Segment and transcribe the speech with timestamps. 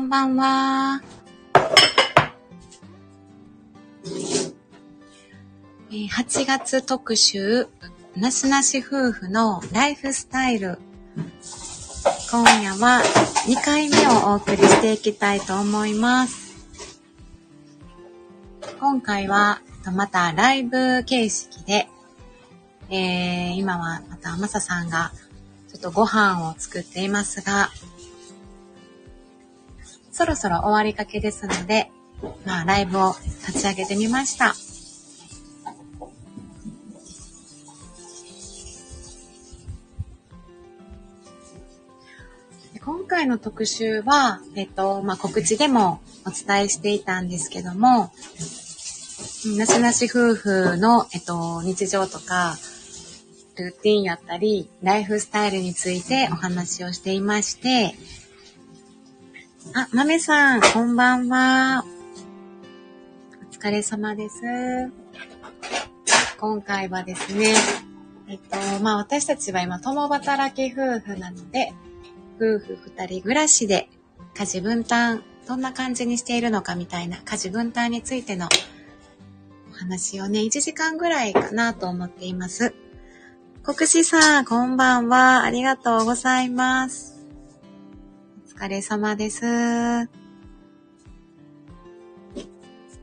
[0.00, 1.02] こんばんは。
[5.90, 7.66] えー8月特集、
[8.16, 10.78] なしなし夫婦のライフスタイル。
[12.30, 13.02] 今夜は
[13.46, 16.56] 2回目をお送りしていきたいと思います。
[18.80, 19.60] 今回は
[19.94, 21.88] またライブ形式で、
[22.88, 25.12] えー今はまたマサさんが
[25.68, 27.68] ちょっとご飯を作っていますが、
[30.20, 31.90] そろそろ終わりかけですので、
[32.44, 33.14] まあライブを
[33.46, 34.54] 立ち上げてみました。
[42.84, 48.12] 今回の特集は、えっと、まあ、告知でもお伝えしていたんですけども、
[49.56, 52.58] なしなし夫婦の、えっと、日常とか、
[53.56, 57.94] ルーティンやったり、ライフスタイルについてお話をしていまして、
[59.74, 61.84] あ、豆さん、こんばんは。
[63.50, 64.40] お疲れ様です。
[66.38, 67.54] 今回はですね、
[68.26, 71.72] えっと、まあ私たちは今、共働き夫婦なので、
[72.36, 73.88] 夫婦二人暮らしで
[74.34, 78.48] 家事分担、どんな感じにしているのかみたいな家事分担についての
[79.70, 82.74] お話をね、1時間ぐらいかなと思っています。
[83.62, 85.44] 国士さん、こんばんは。
[85.44, 87.09] ありがとうございます。
[88.60, 89.40] 疲れ様です。
[89.42, 90.06] 今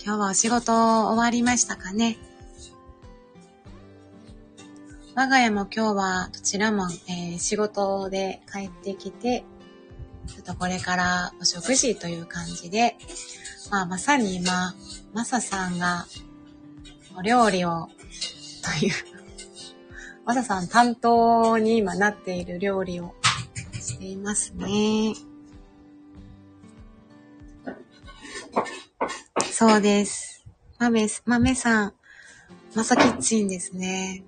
[0.04, 2.20] 日はお仕事終わりましたかね？
[5.16, 9.46] 我が家も今日はどちらも、えー仕事で帰ってきて、
[10.28, 12.96] ちょっとこれからお食事という感じで、
[13.72, 14.76] まあまさに今、
[15.16, 16.06] マサさんが
[17.18, 17.90] お料理を、
[18.80, 18.94] という、
[20.24, 23.16] マサさん担当に今なっている料理を
[23.74, 25.16] していますね。
[29.52, 30.46] そうです。
[30.80, 31.94] 豆、豆さん、
[32.76, 34.24] マサキッチンですね。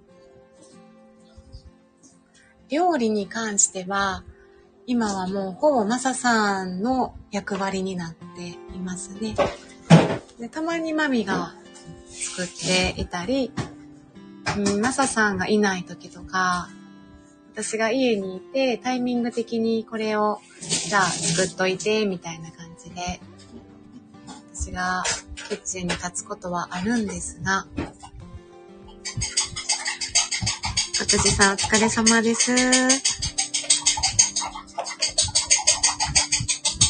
[2.70, 4.24] 料理に関しては、
[4.86, 9.36] 今はもうほぼマサさんの役割になっていますね。
[10.40, 11.54] でたまにマミが
[12.08, 13.52] 作っていたり、
[14.58, 16.70] うん、マサさんがいない時とか、
[17.54, 23.20] 私が家にいてタイミング的にこれを、じゃあ作っといて、みたいな感じで、
[24.60, 25.04] 私が
[25.48, 27.66] キッチンに立つことはあるんですが、
[31.02, 32.54] おつじさんお疲れ様です。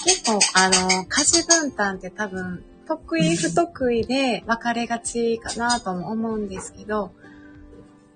[0.03, 7.11] 結構、あの、家事分担って多分、得意不得意で分かれがちかなとも思うんですけど、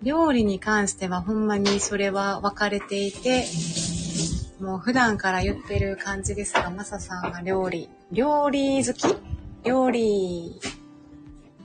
[0.01, 3.45] 料理に関してはほんまにそれは分かれていて、
[4.59, 9.32] もう普段から言ってる感じですが、マサさんが料理、料理好き？
[9.63, 10.59] 料理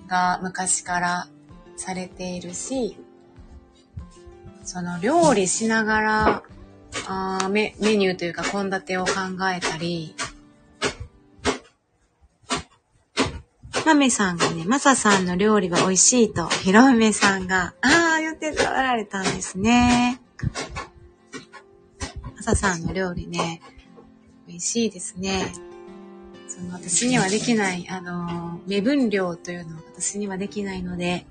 [0.06, 1.28] が昔から
[1.76, 2.97] されているし、
[4.64, 6.42] その料理しながら、
[7.06, 9.12] あメメニューというか献立を考
[9.54, 10.14] えたり、
[13.84, 20.20] マメさんがね、マサさんの料理は美味しいと、ヒロメさんが、ああ、言っておられたんですね。
[22.36, 23.62] マサさんの料理ね、
[24.47, 25.68] 美味しいですね。
[26.48, 31.26] その私にはできない、あの、目分量というのは私にはできないので、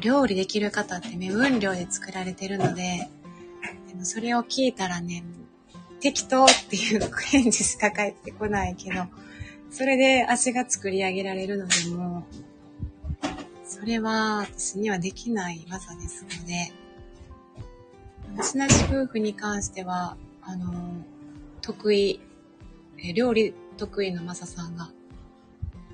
[0.00, 3.08] 料理できる方って目分量で作られてるので、
[3.88, 5.22] でもそれを聞いたらね、
[6.00, 9.04] 適当っていう返事しか返ってこないけど、
[9.70, 12.24] それで足が作り上げられるのでも、
[13.66, 16.72] それは私にはできない技ですので、
[18.34, 20.72] なしなし夫婦に関しては、あの、
[21.60, 22.20] 得意、
[23.14, 24.90] 料理得意のマサさんが、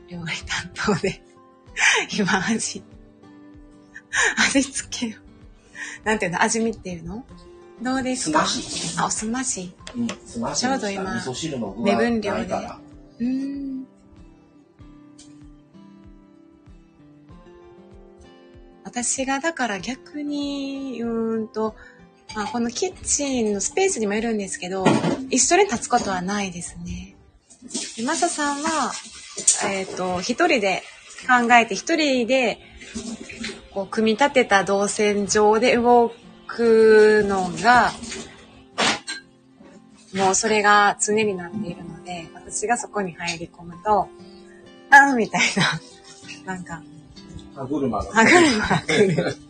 [0.08, 1.22] 料理担当で、
[2.18, 2.82] 今味、
[4.48, 5.20] 味付けを、
[6.04, 7.24] なんていうの、味見っていうの？
[7.82, 8.44] どうですか？
[9.02, 9.72] あ、おすまし。
[9.96, 11.04] うん、すましちょうど今
[11.78, 12.54] 目が分量で。
[13.20, 13.86] うーん。
[18.84, 21.76] 私がだから逆に、うーんと、
[22.34, 24.84] まあ、このキッチンのスペースにもいるんですけど、
[25.30, 27.14] 一緒に立つことはないですね。
[27.96, 28.92] でマサさんは、
[29.70, 30.82] えっ、と、一人で
[31.26, 32.58] 考えて、一人で、
[33.72, 36.12] こう、組み立てた動線上で動
[36.46, 37.92] くのが、
[40.14, 44.08] もうそれが常になっているので、私がそこに入り込むと、
[44.90, 45.40] あーみたい
[46.46, 46.82] な、なんか、
[47.54, 48.12] 歯車が。
[48.12, 49.47] 歯車が来る。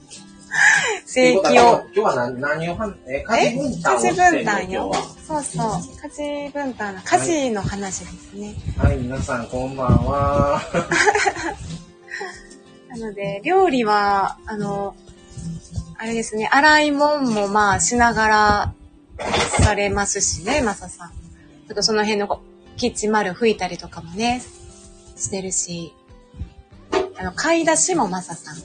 [1.06, 1.86] 正規を。
[1.94, 4.96] 今日は何何をえ、家事分担を家事分担よは。
[5.26, 5.70] そうそう。
[6.10, 8.54] 家事分担の、家事の話ですね。
[8.76, 10.60] はい、皆さんこんばんは。
[12.88, 14.96] なので、料理は、あの、
[15.98, 18.72] あれですね、洗い物もまあしながら
[19.60, 21.10] されますしね、マサさん。
[21.10, 22.40] ちょっとその辺の
[22.76, 24.42] キッチン丸拭いたりとかもね、
[25.16, 25.92] してるし、
[27.18, 28.56] あの、買い出しもマサさん。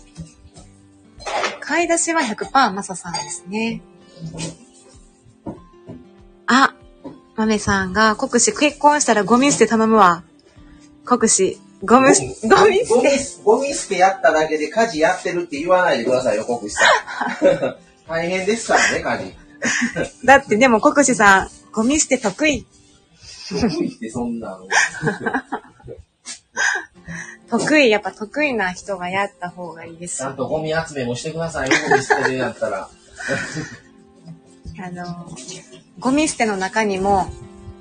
[1.66, 3.82] 買い出しは100%マサさんですね。
[6.46, 6.76] あ、
[7.38, 10.24] マメさんが、国士結婚したらゴミ捨て頼むわ。
[11.06, 13.44] 国士、ゴミ、ゴミ捨て。
[13.46, 17.78] ゴミ捨てやっただけで家事やってるって言わないでくださいよ、国士さん。
[18.10, 19.34] 大変ですからね、家事。
[20.28, 22.68] だってでも国士さん、ゴミ捨て得意。
[23.50, 24.68] 得意ってそんなの。
[27.60, 30.38] 得意、やっぱ得意な人がやった方がいいですちゃんよ。
[30.38, 32.90] とゴミ集めもしてくださいよ、ゴミ捨てるんやったら。
[34.86, 35.28] あの、
[36.00, 37.28] ゴミ捨ての中にも、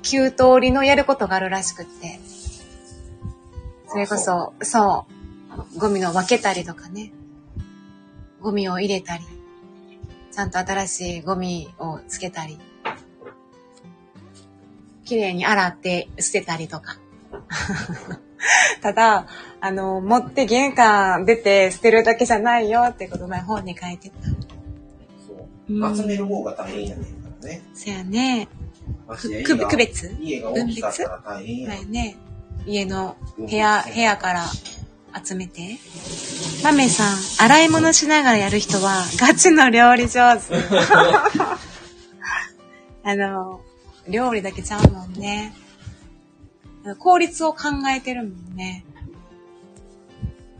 [0.03, 2.19] 9通りのやることがあるらしくって。
[3.87, 5.07] それこそ、そ
[5.75, 7.11] う、ゴミの分けたりとかね。
[8.41, 9.23] ゴミを入れたり。
[10.31, 12.59] ちゃんと新しいゴミをつけたり。
[15.05, 16.97] 綺麗に洗って捨てたりとか。
[18.81, 19.27] ただ、
[19.61, 24.15] あの、持って玄関出て捨てるだけじゃないよってこと前本に書いてた。
[25.27, 25.33] そ
[25.69, 25.95] うう。
[25.95, 27.61] 集める方が大変やねんからね。
[27.73, 28.47] そやね。
[29.45, 30.15] 区別？
[30.19, 32.17] 家が大きかったら大変やだよね。
[32.65, 34.45] 家の部屋、部屋から
[35.23, 35.77] 集めて。
[36.63, 40.53] マメさん、洗い物しながらやる人は、ガチの料理上手。
[43.05, 43.61] あの、
[44.07, 45.53] 料理だけちゃうもんね。
[46.99, 48.85] 効率を考えてるもんね。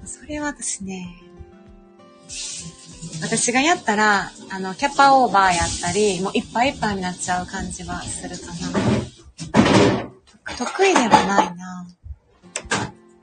[0.05, 1.23] それは私ね、
[3.21, 10.13] 私がやったら、あの、キャパオーバーやったり、もういっぱいいっぱいになっちゃう感じはするかな。
[10.57, 11.87] 得意ではないな。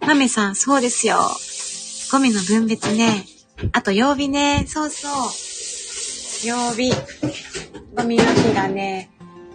[0.07, 1.19] マメさん、そうですよ。
[2.11, 3.25] ゴミの分別ね。
[3.73, 4.65] あと曜日ね。
[4.67, 5.13] そうそう。
[6.49, 6.93] 曜日。
[7.95, 9.11] ゴミの日がね。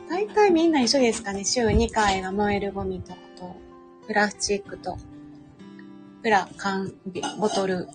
[0.10, 1.44] だいたいみんな一緒ですかね。
[1.44, 3.25] 週2回が燃えるゴミと、と
[4.08, 4.98] プラスチックと、
[6.22, 6.94] プラ、缶、
[7.40, 7.90] ボトル。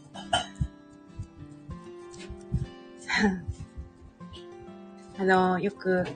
[5.18, 6.06] あの、よく、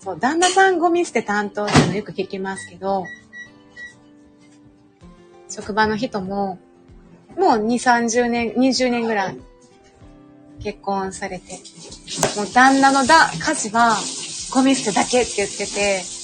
[0.00, 3.04] そう、旦那さんゴミ捨て担当っていうのよく聞きますけど、
[5.48, 6.58] 職場の人も、
[7.36, 9.38] もう2、30年、20年ぐらい
[10.62, 11.54] 結婚されて、
[12.36, 13.96] もう旦那のだ家事は
[14.52, 16.21] ゴミ捨てだけって言ってて、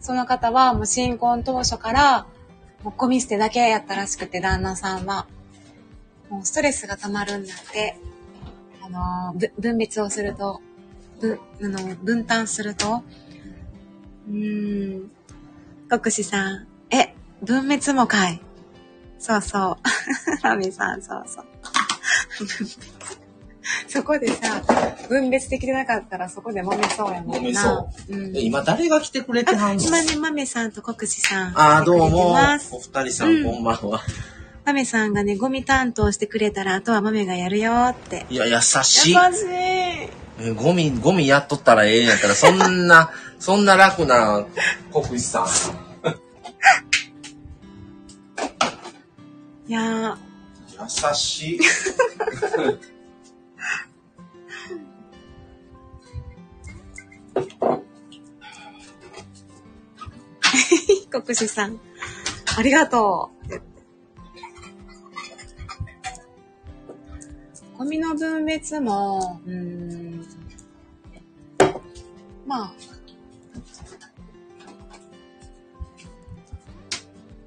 [0.00, 2.26] その方はもう新婚当初から、
[2.82, 5.26] もうゴミ捨てだけやったらしくて、旦那さんは。
[6.30, 7.98] もうストレスが溜まるんだって。
[8.82, 10.60] あの、ぶ分別をすると、
[11.20, 13.02] ぶあの分担すると、
[14.28, 15.10] うーん、
[15.88, 18.40] 国士さん、え、分別もかい。
[19.18, 19.76] そうそう。
[20.42, 21.44] マミさん、そうそう。
[22.38, 23.19] 分別
[23.88, 24.62] そこでさ、
[25.08, 27.38] 分別できてなかったらそこで揉めそうやもんな。
[27.38, 28.36] 揉めそうん。
[28.36, 29.82] え今誰が来てくれてはんの？
[29.82, 31.52] 今ね、マメさんと国士さん。
[31.56, 32.32] あー、どうも。
[32.32, 34.00] お二人さうんん、こんばんは。
[34.64, 38.26] マメさんがね、ゴミ担当してくれたら、あとはマメがやるよって。
[38.30, 39.12] いや、優優ししい。
[39.12, 39.16] い。
[40.42, 44.44] えゴミ、ゴミやっとったらええんやったら、そんな、 そんな楽な
[44.92, 45.46] 国士さん。
[49.68, 50.16] いや
[50.80, 51.60] 優しい。
[61.10, 61.80] 国士さん。
[62.56, 63.60] ありがとう。
[67.78, 70.26] ゴミの分別も、うーん。
[72.46, 72.72] まあ。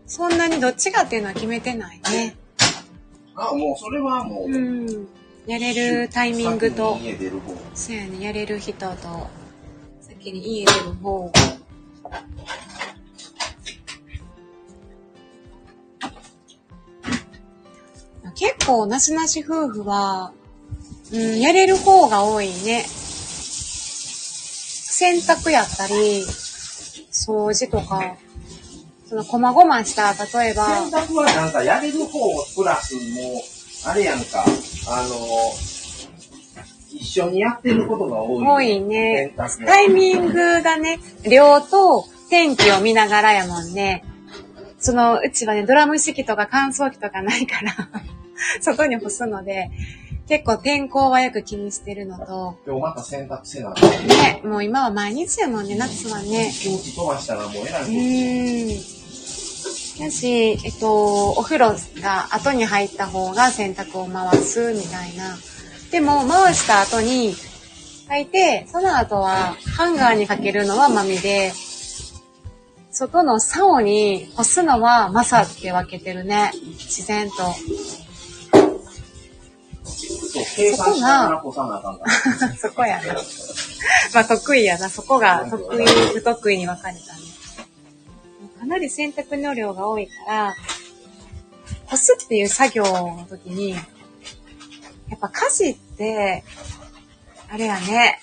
[0.08, 2.36] そんなにどっちがっていうのは決めてないね。
[3.36, 5.08] あ、もう、それはもう、うん。
[5.46, 6.98] やれるタイミングと。
[7.76, 9.28] そうやね、やれる人と、
[10.02, 11.32] 先に家出る方。
[18.66, 20.32] 構、なしなし夫婦は、
[21.12, 22.86] うん、やれる方が多いね。
[24.96, 26.24] 洗濯やったり、
[27.12, 28.16] 掃除とか、
[29.08, 32.20] その、こまごました、例えば、洗濯はなんかやれる方
[32.56, 33.04] プラスもう、
[33.86, 34.46] あれやんか、
[34.88, 35.18] あの、
[36.92, 38.46] 一緒にやってることが多い。
[38.46, 39.34] 多いね。
[39.66, 44.04] タイミングがね、量と天気を見ながらやもんね。
[44.80, 47.74] その、うちはね、ドラム式とか乾燥機とかないから。
[48.62, 49.70] 外に干すので、
[50.28, 56.52] 結構天候はよく気にしてるのと、今日また洗濯せなね、もう今は毎日やもんね、夏はね。
[56.52, 59.04] 気持ち飛ばしたらもうえらいこうん。
[60.00, 65.38] だし、えっと、お風呂が後に入った方が洗濯を回すみたいな。
[65.92, 67.36] でも、回した後に
[68.10, 71.52] 履いて、その後はハンガーにかけるのはマミで、
[72.92, 76.52] 外の竿に干すのはマサって分けてるね。
[76.54, 77.36] 自然と。
[80.08, 82.56] そう、計算しながら干さなあかんから。
[82.58, 83.14] そこやな。
[84.14, 84.90] まあ得意やな。
[84.90, 87.22] そこが得意、不得意に分かれたね。
[88.60, 90.56] かなり洗濯の量が多いから、
[91.86, 93.80] 干すっていう作業の時に、や
[95.16, 96.44] っぱ家事って、
[97.50, 98.20] あれやね、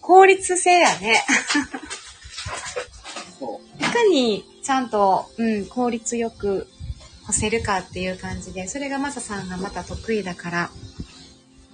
[0.00, 1.22] 効率性やね。
[3.38, 6.66] そいかにちゃんと、うん、効率よく
[7.26, 10.70] 干せるかっていう感じで、それがマサさんがまた得意だから、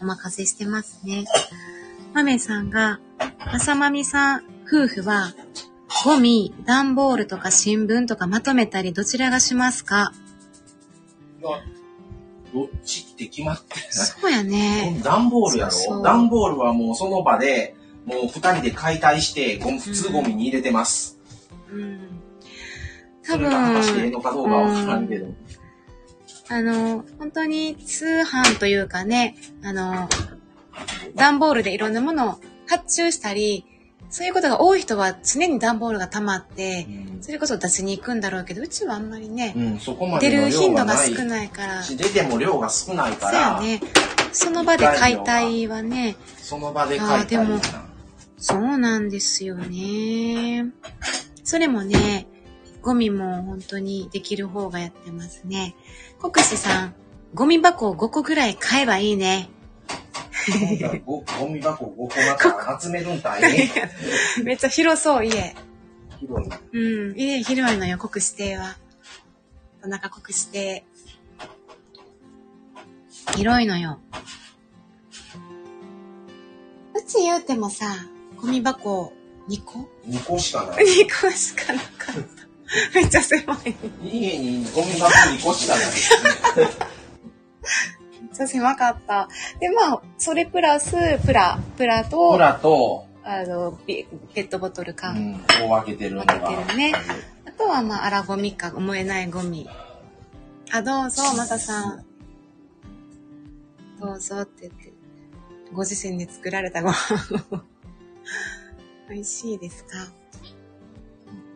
[0.01, 1.25] お任せしてますね。
[2.13, 3.01] マメさんが、
[3.47, 5.33] まさまみさん夫婦は、
[6.05, 10.13] ゴミ、段ボールとか新聞とかまとめたりどちらがしますか？
[12.53, 13.89] どっちって決まってない。
[13.91, 15.01] そうやね。
[15.03, 21.19] 段ボールやそうそうろ段ボールはもうその場で、もう二人で解体して、ゴミ普通ゴミに入れてます。
[21.73, 22.01] うん。
[23.25, 25.27] 多それが果たしてええ分、のかどうかはわからんけど。
[26.49, 30.09] あの、本当に通販というかね、あの、
[31.15, 33.65] 段ボールでいろんなものを発注したり、
[34.09, 36.87] そういうことが多い人は常に段ボールが溜まって、
[37.21, 40.97] それこそ出しに行くんだろうけど、うちはあんまりね、うん、そこま出でのる頻度が。
[40.97, 43.81] 少ないから、出ても量が少ないかうやら、ね。
[44.33, 47.61] その場で解体はね、その場で解体あーでも
[48.39, 50.67] そうなんですよね。
[51.43, 52.27] それもね、
[52.83, 55.75] ゴミも本当にできる方がやってますね。
[56.21, 56.95] 国士さん、
[57.35, 59.51] ゴミ箱を5個ぐらい買えばいいね。
[61.05, 63.91] ごゴミ箱5個また集めるん大変。
[64.45, 65.55] めっちゃ広そう、家。
[66.21, 68.77] 広いなうん、家広いのよ、国指定は。
[69.83, 70.85] 田中国指定。
[73.37, 74.01] 広いのよ。
[76.95, 77.87] うち言うてもさ、
[78.41, 79.13] ゴミ箱
[79.49, 80.85] 2個？2個しかない。
[81.05, 82.46] ?2 個しかなかった。
[82.95, 83.75] めっちゃ狭い。
[84.03, 85.85] 家にゴミ箱2個しかない。
[85.87, 85.93] め
[88.29, 89.29] っちゃ狭かった。
[89.61, 90.95] で、まあ、それプラス、
[91.25, 95.41] プラ、プラと、プラと、あの、ペペットボトルう缶。
[95.65, 96.35] う分けてるのが。
[96.39, 96.93] 分けてるね
[97.47, 99.69] あとは、まあ、荒ゴミか、燃えないゴミ。
[100.73, 102.05] あ、どうぞ、マサさん。
[104.01, 104.93] どうぞって言って、
[105.73, 106.95] ご自身で作られたご飯
[107.53, 107.61] を。
[109.09, 109.99] 美味しいですか？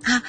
[0.06, 0.22] あ、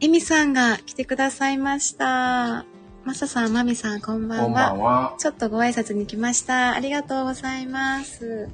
[0.00, 2.64] エミさんが来てくださいました。
[3.04, 4.44] マサさん、マミさん、こんばんは。
[4.44, 5.16] こんばんは。
[5.18, 6.74] ちょっとご挨拶に来ました。
[6.74, 8.48] ありがとうございます。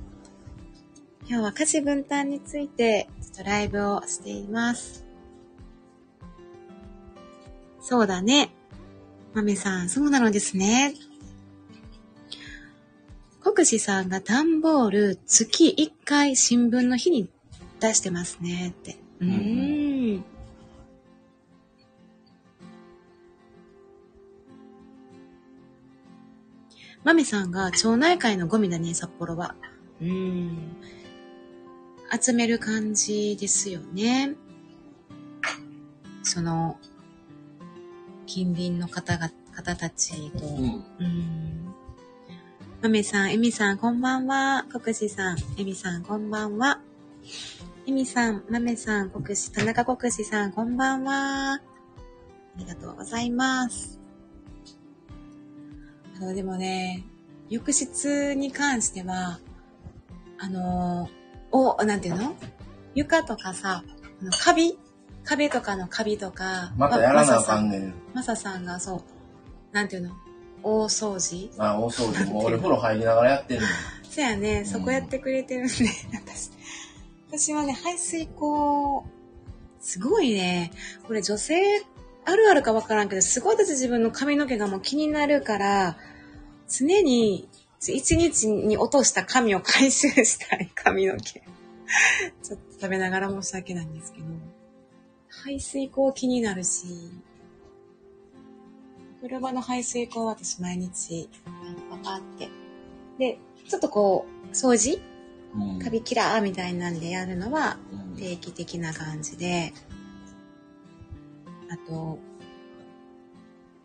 [1.28, 5.04] 今日は家事分担について、ちょっとライブをしています。
[7.82, 8.50] そうだね。
[9.34, 10.94] まめさん、そうなのですね。
[13.42, 17.28] 国士さんが段ボール月1回新聞の日に
[17.80, 18.96] 出してますねって。
[19.20, 20.33] うーん。
[27.04, 29.54] まめさんが町内会のゴミだね、札幌は。
[30.00, 30.76] うーん。
[32.20, 34.34] 集める感じですよね。
[36.22, 36.78] その、
[38.26, 40.46] 近隣の方が、方たちと。
[40.46, 40.84] うん。
[40.98, 41.74] うん。
[42.80, 44.64] まめさん、えみさん、こんばんは。
[44.70, 46.80] 国士さん、えみさん、こんばんは。
[47.86, 51.54] えみさん、まめさん、国士、田中国士さん、こんばんは。
[51.54, 51.60] あ
[52.56, 54.03] りがとうございます。
[56.16, 57.04] あの、でもね、
[57.48, 59.38] 浴室に関しては、
[60.38, 61.08] あの、
[61.52, 62.34] お、なんていうの？
[62.94, 63.84] 床とかさ、
[64.20, 64.78] あのカビ？
[65.24, 67.78] 壁とかのカビとか、またやらなあかんね。
[67.78, 67.94] ねん。
[68.12, 69.02] マサさんがそう、
[69.72, 70.14] なんていうの？
[70.62, 71.50] 大掃除？
[71.58, 72.30] あ、大掃除。
[72.32, 73.66] もう俺風呂入りながらやってるの。
[74.10, 75.72] そやね、んそこやってくれてるんで、
[76.14, 76.50] 私。
[77.30, 79.04] 私はね、排水口、
[79.80, 80.70] すごいね、
[81.06, 81.82] これ女性
[82.26, 85.96] あるあるかわからんけど、すごい私自分の髪の毛がもう気になるから、
[86.68, 87.48] 常に
[87.80, 91.42] 一日に落とした髪を回収したい髪の毛。
[92.42, 94.26] ちょっと食べながら申し訳ないんですけど、
[95.28, 96.86] 排水口気になるし、
[99.16, 101.28] 風呂場の排水口は私毎日、
[101.90, 102.48] パパって。
[103.18, 103.38] で、
[103.68, 105.00] ちょっとこう、掃除？
[105.54, 105.78] うん。
[105.78, 108.16] カビキラーみたいなんでやるのはうん。
[108.16, 109.72] 定期的な感じで、
[111.74, 112.18] あと、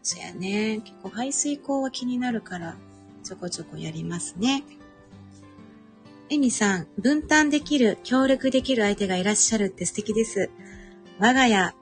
[0.04, 0.82] そやね。
[0.84, 2.76] 結構排水口は気になるから、
[3.24, 4.64] ちょこちょこやりますね。
[6.30, 10.52] エミさん、分担できる、協力できる相手がいらっしゃるって素敵です。
[11.20, 11.76] 我が家、あ、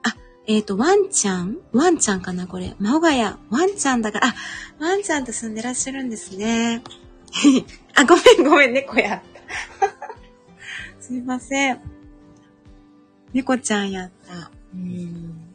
[0.47, 1.57] えっ、と、ワンちゃん？
[1.73, 2.73] ワンちゃんかなこれ。
[2.79, 4.35] 我が家、ワンちゃんだから、あ、
[4.79, 6.81] ワンちゃんと住んでらっしゃるんですね。
[7.95, 9.21] あ、ごめんごめん、猫やっ
[9.81, 11.03] た。
[11.03, 11.81] すいません。
[13.33, 14.51] 猫ちゃんやった。
[14.73, 15.46] うん。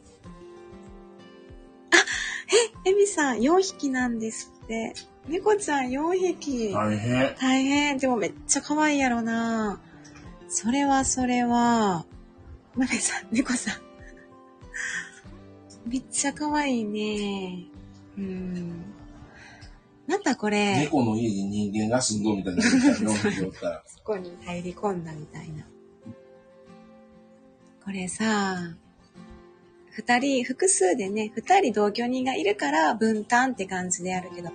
[2.85, 4.93] エミさん、4匹なんですって。
[5.27, 6.73] 猫ちゃん4匹。
[6.73, 7.35] 大変。
[7.35, 7.97] 大変。
[7.97, 9.79] でもめっちゃ可愛いやろな。
[10.49, 12.05] それはそれは。
[12.75, 13.81] マメさん、猫さん。
[15.89, 17.65] めっちゃ可愛いね。
[18.17, 18.93] うん。
[20.07, 23.83] またこれ、猫の家に人間が住んどるみたいな4匹おったら。
[23.87, 25.65] そこに入り込んだみたいな。
[27.83, 28.75] これさ、
[29.95, 34.49] 二人、複数でね、二人同居人がいるから分担って感じでやるけど、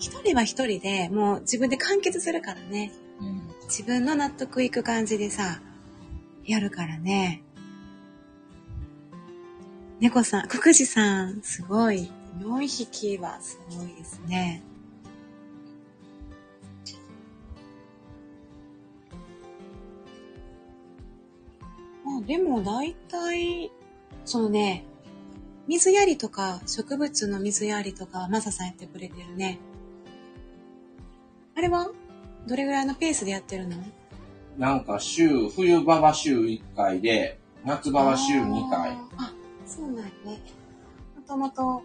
[0.00, 2.90] 一人は一人でもう自分で完結するからね。
[3.20, 3.42] うん。
[3.66, 5.60] 自分の納得いく感じでさ、
[6.44, 7.44] やるからね。
[10.00, 12.10] 猫さん、くくじさん、すごい。
[12.40, 14.64] 4匹はすごいですね。
[22.04, 23.70] まあでも大体、
[24.30, 24.84] そのね、
[25.66, 29.58] 水やりとか、植物の水やりとか、マサさんやってくれてるね。
[31.56, 31.90] あれは
[32.46, 33.76] どれぐらいのペースでやってるの？
[34.56, 38.90] なんか週、冬場は週1回で、夏場は週2回。
[39.16, 39.34] あ
[39.66, 40.40] そうなんやね。
[41.16, 41.82] もともと、も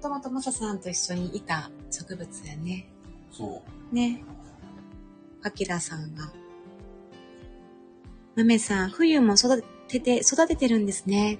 [0.00, 2.88] ともとマサさんと一緒にいた植物やね。
[3.30, 3.62] そ
[3.92, 3.94] う。
[3.94, 4.24] ね。
[5.42, 6.32] アキラさんが。
[8.36, 11.38] 豆さん、冬も育てて、育ててるんですね。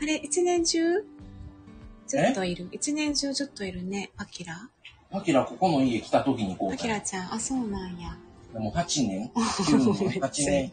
[0.00, 1.04] あれ、一年中？
[2.06, 2.68] ずっといる。
[2.72, 4.10] 一年中ずっといるね。
[4.16, 4.70] アキラ？
[5.10, 8.16] アキラここの家来た時にこアうキラちゃん、あ、そうなんや。
[8.54, 10.72] もう8年 ?9 年 ?8 年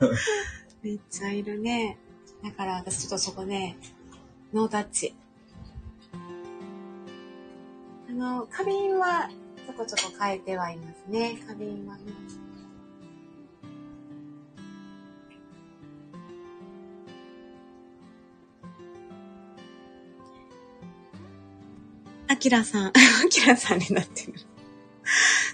[0.82, 1.98] めっちゃいるね。
[2.42, 3.76] だから私ちょっとそこね、
[4.52, 5.14] ノータッチ。
[8.08, 9.28] あの、花瓶は
[9.66, 11.38] ちょこちょこ変えてはいますね。
[11.46, 12.02] 花瓶はね。
[22.36, 22.92] あきらさん、あ
[23.30, 24.34] きらさんになってる。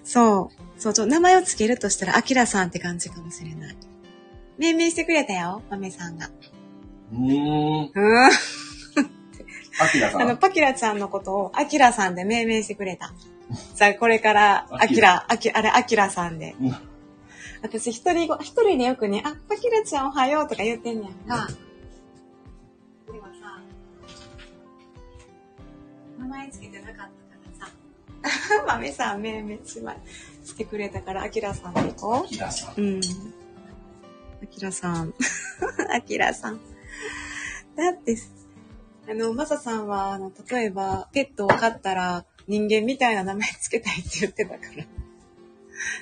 [0.02, 0.80] そう。
[0.80, 3.76] そう、ちょ、名前をつけるとしたら、あきらさんって感じかもしれない。
[4.58, 6.28] 命名してくれたよ、豆さんが。
[7.12, 7.92] うーん。
[7.94, 8.30] うん。
[9.80, 10.36] アキラさあの、ん。
[10.38, 13.14] パキラちゃんのことを、アキラさんで命名してくれた。
[13.76, 16.56] じゃあ、これから、アキラ、アキ、あれ、アキラさんで。
[16.60, 16.76] うん
[17.64, 21.46] 私、一人ご、一人でよくね、あ、パキラちゃんおはようとか言ってんねやんか。
[21.46, 21.54] で
[26.32, 27.10] 前つけてなかったか
[28.22, 29.94] らさ、 豆さん命名しま、
[30.44, 32.74] してくれたから、アキラさんで行こアキラさん。
[32.76, 32.82] う。
[32.82, 33.00] うん。
[34.42, 35.14] アキラさん。
[35.94, 36.60] アキラさん。
[37.76, 38.16] だって、
[39.08, 44.84] あの、マサさんは、あの、例えば、ペットを飼ったら、人間みたいな名前つけたいって言ってたから。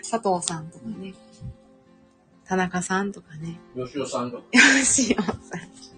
[0.08, 1.14] 佐藤さんとかね。
[2.46, 3.60] 田中さんとかね。
[3.76, 4.38] 吉尾さんと。
[4.38, 4.42] よ
[4.84, 5.89] しおさん。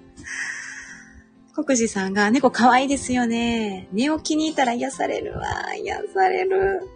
[1.54, 3.88] 国士さんが、猫可愛いですよね。
[3.92, 5.74] 寝起きにいたら癒されるわ。
[5.74, 6.88] 癒される。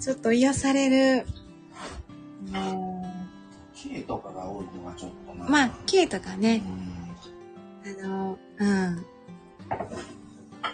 [0.00, 1.26] ちょっと癒される。
[2.50, 3.04] も
[3.74, 6.62] K とかが多いのがちょっとまあ、K とかうね、ん。
[8.02, 9.06] あの、うん。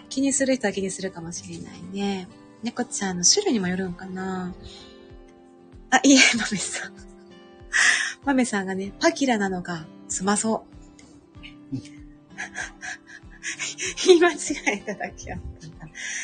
[0.09, 2.29] 気にする人は気にするかもしれないね。
[2.63, 4.55] 猫ちゃんの種類にもよるんかな。
[5.89, 6.93] あ、いえ、豆さん。
[8.23, 10.65] 豆さんがね、パキラなのか、すまそ
[11.71, 11.75] う。
[14.05, 15.39] 言い間違えただけやっ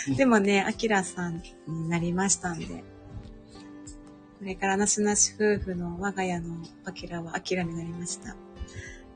[0.08, 0.16] た。
[0.16, 2.66] でもね、アキラさんになりましたんで。
[2.66, 8.36] これからなしなし夫婦の我が家のパキラはアキラになりました。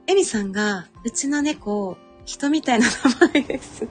[0.08, 2.86] エミさんが、うちの猫、人みたいな
[3.22, 3.88] 名前です。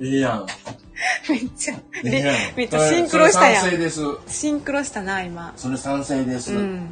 [0.00, 0.46] ええやん。
[1.30, 1.80] めっちゃ。
[2.04, 4.00] めっちゃシンクロしたやんそれ賛成です。
[4.28, 5.54] シンクロしたな、今。
[5.56, 6.52] それ賛成です。
[6.52, 6.88] うん。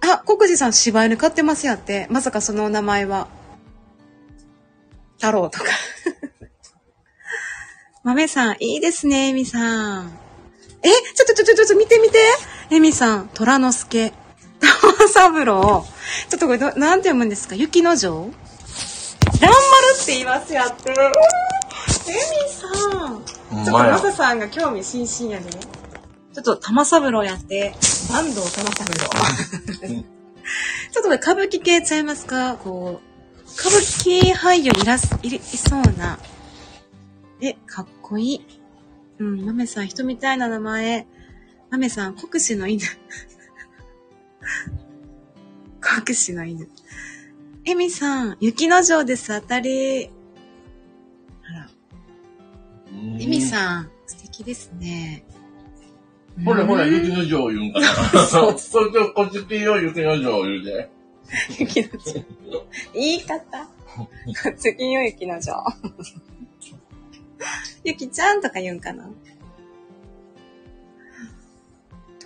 [0.00, 2.08] あ、国士さん柴犬飼ってますやって。
[2.10, 3.28] まさかその名前は。
[5.24, 5.64] 太郎とか。
[8.04, 10.18] 豆さん、いいですね、エミさん。
[10.82, 12.18] え、ちょっとちょっとちょっと見て見て。
[12.70, 14.12] エミさん、虎之助。
[14.60, 15.86] 玉三郎。
[16.28, 17.54] ちょっとこれど、なんて読むんですか？
[17.54, 19.54] 雪の城蘭丸
[20.02, 20.90] って言いますやって。
[20.90, 21.00] エミ
[22.50, 22.68] さ
[23.08, 23.24] ん。
[23.24, 23.98] ちょっとマ。
[23.98, 25.50] サさんが興味津々やね。
[26.34, 30.04] ちょっと玉三郎やって、坂東玉三郎。
[30.92, 32.56] ちょっとこれ歌舞伎系ちゃいますか？
[32.62, 33.13] こう、
[33.56, 36.18] 歌舞伎俳優いらす、いいそうな。
[37.40, 38.46] え、かっこいい。
[39.18, 41.06] うん、豆さん、人みたいな名前。
[41.70, 42.82] 豆さん、国士の犬。
[45.80, 46.68] 国士の犬。
[47.64, 50.06] エミさん、雪の城です、当たり。
[50.06, 50.10] あ
[51.52, 51.70] ら。
[53.20, 55.24] エミさん、素敵ですね。
[56.44, 57.86] ほらほら、雪の城言うんかな。
[58.26, 58.58] そう。
[58.58, 60.62] それで、こっちピーを雪の城言う
[61.56, 61.64] て。
[61.64, 62.24] 雪の城。
[62.94, 63.66] 言い方。
[63.96, 64.08] こ
[64.50, 65.56] っちピーを雪の城。
[67.84, 69.08] ゆきちゃんとか言うんかな。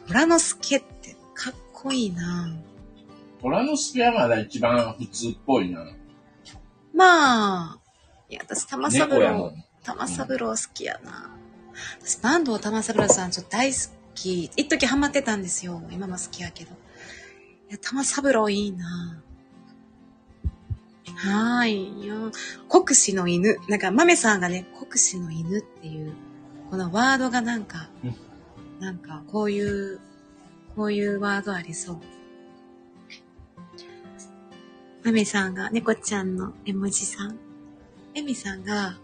[0.06, 2.54] 虎之助ってかっこいいな
[3.42, 5.86] 虎之助はまだ一番普通っぽいな。
[6.94, 7.78] まあ、
[8.28, 9.52] いや、私、玉三郎、
[9.84, 11.30] 玉三郎好きやな。
[12.00, 13.78] 私、坂東玉三郎さんちょっと大好
[14.14, 14.44] き。
[14.56, 15.80] 一時ハマってたんですよ。
[15.90, 16.70] 今も好きやけど。
[17.68, 19.22] いや、玉三郎いいな
[21.16, 22.06] はーい。
[22.06, 22.30] よ。
[22.68, 23.56] 国士の犬。
[23.68, 26.12] なんか、豆さんがね、国士の犬っていう、
[26.70, 27.88] このワードがなんか、
[28.78, 30.00] なんか、こういう、
[30.76, 31.98] こういうワードありそう。
[35.04, 37.36] まめさんが、猫ちゃんの絵文字さん。
[38.14, 38.96] えみさんが、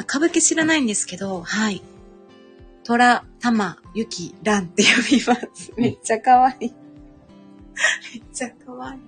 [0.00, 1.82] 歌舞伎知らないんですけど、はい。
[2.84, 5.72] 虎、玉、ゆき、らんって呼びます。
[5.76, 6.85] めっちゃかわいい。
[8.14, 9.00] めっちゃかわいい。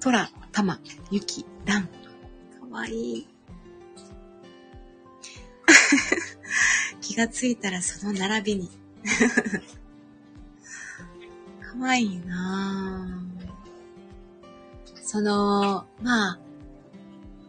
[0.00, 0.78] 虎、玉、
[1.10, 1.86] ゆき、らん。
[1.86, 1.90] か
[2.70, 3.26] わいい。
[7.00, 8.70] 気がついたらその並びに。
[11.60, 13.22] かわいいな
[15.02, 16.38] その、まあ、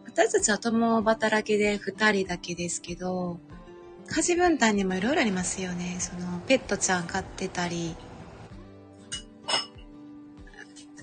[0.06, 3.38] 私たちは共働きで二人だけですけど、
[4.08, 5.96] 家事分担にもいろいろありますよね。
[6.00, 7.94] その、ペットちゃん飼ってたり、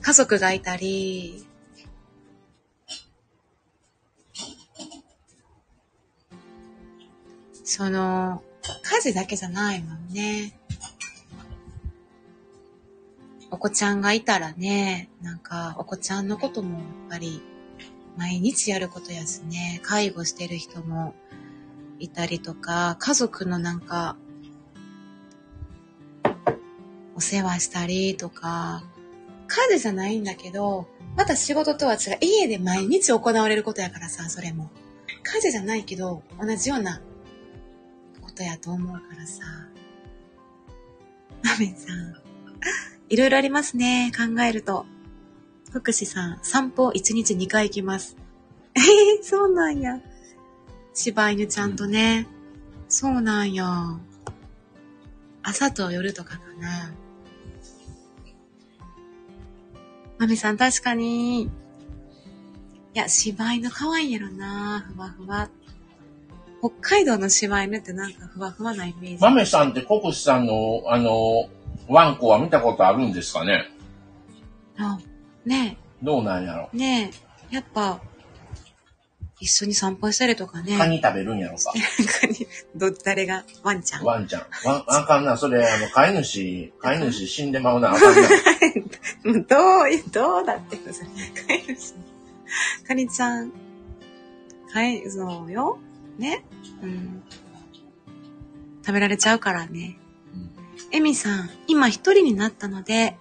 [0.01, 1.45] 家族がいたり、
[7.63, 8.41] その、
[8.83, 10.59] 家事だけじゃないもんね。
[13.51, 17.41] お子ちゃんがいたらね、なんか、お子ちゃんのこともやっぱり、
[18.17, 21.13] 毎日やることやしね、介護してる人も
[21.99, 24.17] いたりとか、家族のなんか、
[27.15, 28.83] お世話したりとか、
[29.49, 32.17] 家事じゃないんだけど、また仕事とは違う。
[32.21, 34.69] 家で毎日行われることやからさ、それも。
[35.23, 37.01] 家事じゃないけど、同じような
[38.21, 39.43] ことやと思うからさ。
[41.43, 42.15] マメさん。
[43.09, 44.11] いろいろありますね。
[44.15, 44.85] 考えると。
[45.71, 48.15] 福士さん、散歩1日2回行きます。
[48.75, 49.99] えー、そうなんや。
[50.93, 52.27] 柴犬ちゃんとね。
[52.87, 53.65] そうなんや。
[55.41, 56.93] 朝と夜とかかな。
[60.19, 61.43] マメさん、確かに。
[61.43, 61.49] い
[62.93, 64.85] や、柴犬可愛いやろな。
[64.93, 65.49] ふわふわ。
[66.59, 69.21] 北海道の柴犬ってなんかふわふわなイメージ。
[69.21, 71.49] マメさんってコクシさんの、あの、
[71.87, 73.65] ワンコは見たことあるんですかね？
[74.77, 74.99] あ、
[75.45, 76.05] ねえ。
[76.05, 76.69] どうなんやろ？
[76.73, 77.11] ね
[77.51, 77.55] え。
[77.55, 78.01] やっぱ、
[79.39, 80.77] 一緒に散歩したりとかね。
[80.77, 81.71] カニ食べるんやろか。
[82.21, 83.45] カニ、ど、誰が？
[83.63, 84.41] ワンちゃんワンちゃん。
[84.65, 85.37] ワン、あかんな。
[85.37, 87.91] それ、あの、飼い主、飼い主死んでまうな。
[87.91, 89.41] あかんな。
[89.47, 91.93] どう、どうだって飼い主。
[92.85, 93.51] カニちゃん、
[94.73, 95.79] 飼い、そうよ。
[96.17, 96.43] ね？
[96.83, 97.23] うん。
[98.85, 99.97] 食べられちゃうからね。
[100.91, 103.15] エミさん、今一人になったので、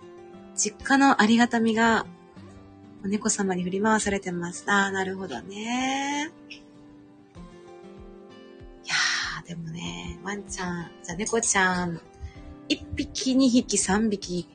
[0.56, 2.06] 実家のありがたみが、
[3.04, 4.64] お猫様に振り回されてます。
[4.66, 6.30] ああ、なるほどね。
[8.84, 12.00] いやー、でもね、ワンちゃん、じゃ猫ちゃん、
[12.68, 14.48] 一匹、二匹、三匹、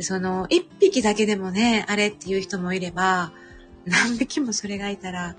[0.00, 3.32] その、一匹だけでもね、あれっていう人もいれば、
[3.86, 5.34] 何匹もそれがいたら、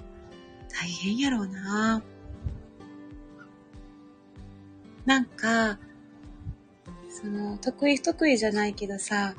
[0.69, 2.03] 大変やろうな。
[5.05, 5.79] なんか、
[7.09, 9.35] その、得意不得意じゃないけどさ、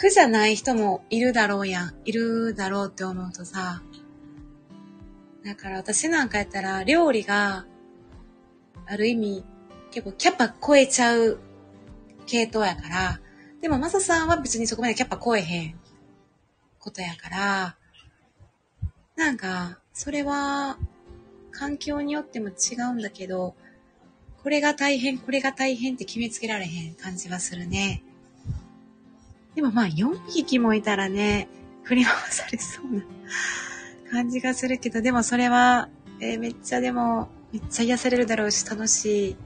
[0.00, 1.94] 苦じゃない人もいるだろうやん。
[2.04, 3.82] いるだろうって思うとさ、
[5.44, 7.66] だから私なんかやったら料理が
[8.86, 9.44] ある意味
[9.90, 11.40] 結構キャパ超えちゃう
[12.26, 13.20] 系統やから、
[13.60, 15.74] でもマサさんは別にそこまでキャパ超えへん
[16.78, 17.76] ことやから、
[19.16, 20.78] なんか、それは
[21.50, 23.56] 環境によっても違うんだけど、
[24.44, 28.04] これが大変、これが大変って決めつけられへん感じはするね。
[29.58, 31.48] でもまあ4匹もいたらね、
[31.82, 33.02] 振り回されそうな
[34.08, 35.88] 感じがするけど、でもそれは、
[36.20, 39.36] えー、めっちゃでも、めっちゃ癒されるだろうし、楽しい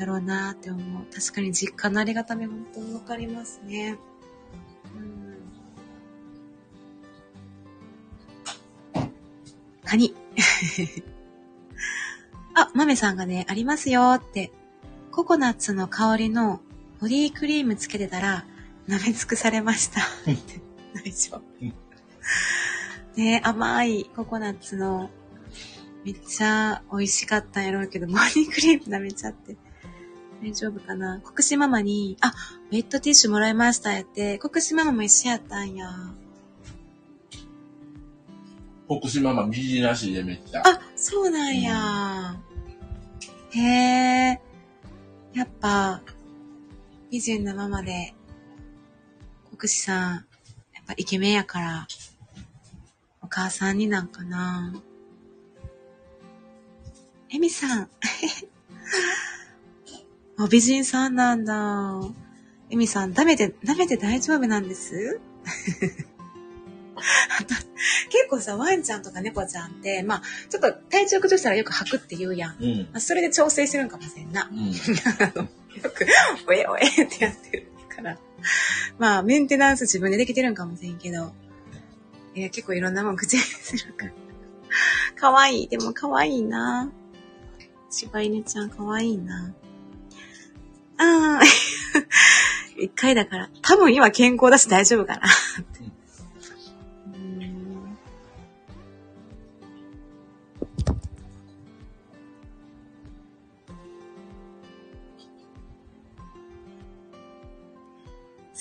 [0.00, 1.06] だろうなって思う。
[1.14, 3.98] 確かに実家のありがたみ本当にわかりますね。
[8.96, 9.12] うん。
[9.84, 10.12] カニ。
[12.56, 14.50] あ、豆さんがね、ありますよって。
[15.12, 16.60] ココナッツの香りの
[17.00, 18.44] ボディクリームつけてたら、
[18.90, 20.00] 舐め尽くされました。
[20.94, 21.42] 大丈夫。
[23.16, 25.10] ね甘いココナッツの、
[26.04, 29.56] めっちゃ美味しかったんやろうけど、ボディクリーム舐めちゃって。
[30.42, 31.20] 大丈夫かな？
[31.20, 32.32] 国士ママに、あ、
[32.70, 35.88] ウェットティッシュもらいましたやって、国士ママも一緒やったんや。
[38.88, 40.62] 国士ママ右なしでめっちゃ。
[40.64, 42.40] あ、そうなんや。
[43.50, 44.40] へえ。
[45.34, 46.02] やっぱ、
[47.10, 48.14] 美人なママで、
[49.60, 51.86] 国士さん、やっぱイケメンやから、
[53.20, 54.72] お母さんになんかな。
[57.28, 57.90] エミさん。
[60.38, 62.00] あ、美人さんなんだ。
[62.70, 65.20] エミさん、舐めて、舐めて大丈夫なんです？
[68.08, 72.56] 結構さ、ワンちゃんとか猫ちゃんって、まあ、ちょっと体調崩したらよく吐くって言うやん。
[72.58, 72.78] うん。
[72.92, 74.48] まあ、それで調整してるんかもしれんな。
[74.50, 74.70] うん。
[74.72, 74.74] よ
[75.90, 76.06] く、
[76.48, 78.16] おえおえってやってるから。
[78.98, 81.32] まあ、メンテナンス自分でできてるんかもしれんけど、
[82.34, 84.12] いや、結構いろんなもん口にするから。
[85.16, 85.68] かわいい。
[85.68, 86.90] でもかわいいな。
[87.90, 89.52] 柴犬ちゃんかわいいな。
[90.98, 91.40] うん、
[92.78, 93.50] 一回だから。
[93.62, 95.22] 多分今健康だし大丈夫かな。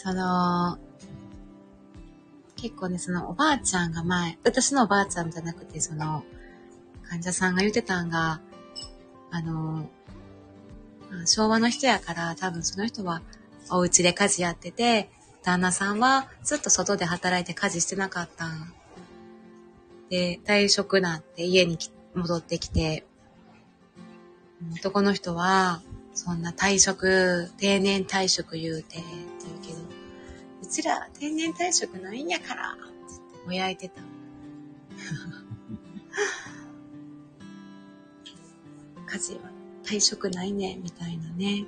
[0.02, 0.78] その、
[2.56, 6.24] 結構ね、そのおばあちゃんが前、私のおばあちゃんじゃなくて、その、
[7.04, 8.40] 患者さんが言ってたんが、
[9.30, 9.90] あの、
[11.26, 13.22] 昭和の人やから、多分その人は
[13.70, 15.10] お家で家事やってて、
[15.44, 18.74] 旦那さんはずっと外で働いて家事してなかったん。
[20.10, 21.78] で、退職なって家に
[22.16, 23.06] 戻ってきて、
[24.76, 25.82] 男の人は、
[26.14, 29.06] そんな退職、定年退職言うて、って
[29.46, 29.59] 言うけど、う
[30.70, 32.82] ちら定年退職ないんやから、って
[33.46, 34.02] ぼやいてた。
[39.12, 39.40] 家事は
[39.84, 41.66] 退職ないね、みたいなね。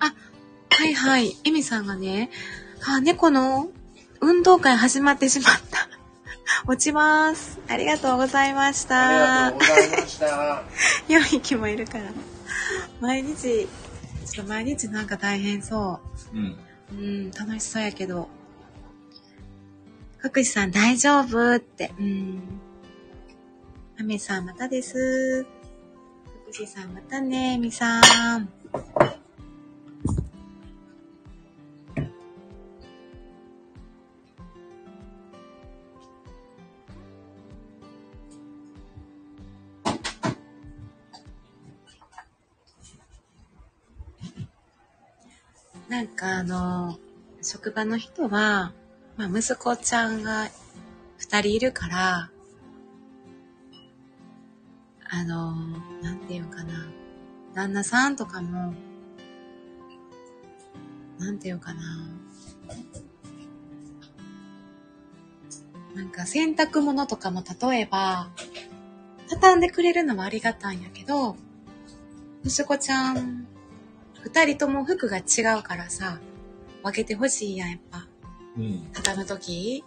[0.00, 0.12] あ、
[0.70, 1.36] はいはい。
[1.44, 2.30] エミさんがね、
[2.84, 3.70] あ、猫の
[4.20, 5.88] 運動会始まってしまった。
[6.66, 7.60] 落ちます。
[7.68, 9.74] ありがとうございましありがとうた。
[9.74, 10.64] ございました。
[11.08, 12.12] 4匹もいるから。
[13.02, 13.66] 毎日、
[14.26, 15.98] ちょっと毎日なんか大変そ
[16.32, 16.56] うん。
[16.92, 16.94] う。
[16.94, 18.28] うん、楽しそうやけど。
[20.18, 21.92] 福士さん大丈夫って。
[21.98, 22.40] うん。
[23.98, 25.44] アメさんまたです。
[26.44, 27.98] 福士さんまたね、みさ
[28.38, 28.48] ん。
[46.02, 46.98] なんかあの、
[47.42, 48.72] 職場の人は、
[49.16, 50.48] まあ息子ちゃんが
[51.16, 52.30] 二人いるから、
[55.08, 55.54] あの、
[56.02, 56.88] なんていうかな。
[57.54, 58.74] 旦那さんとかも、
[61.20, 61.82] なんていうかな。
[65.94, 68.28] なんか洗濯物とかも例えば、
[69.28, 71.36] 畳んでくれるのはありがたいんやけど、
[72.44, 73.46] 息子ちゃん、
[74.22, 76.20] 二人とも服が違うからさ、
[76.82, 78.06] 分けてほしいやん、やっぱ。
[78.56, 78.88] うん。
[78.92, 79.84] 畳むとき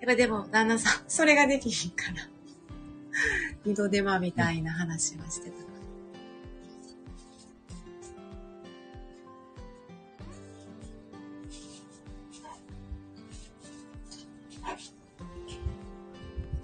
[0.00, 2.28] やっぱでも、旦那さん、それができひんから。
[3.64, 5.56] 二度手間みたいな話はしてた。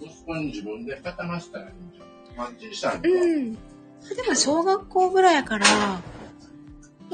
[0.00, 2.36] 息子に自分で固ましたらいいんじゃん。
[2.36, 3.52] まあ、小さいのはうん。
[3.52, 3.58] で
[4.26, 5.66] も、小学校ぐらいやから、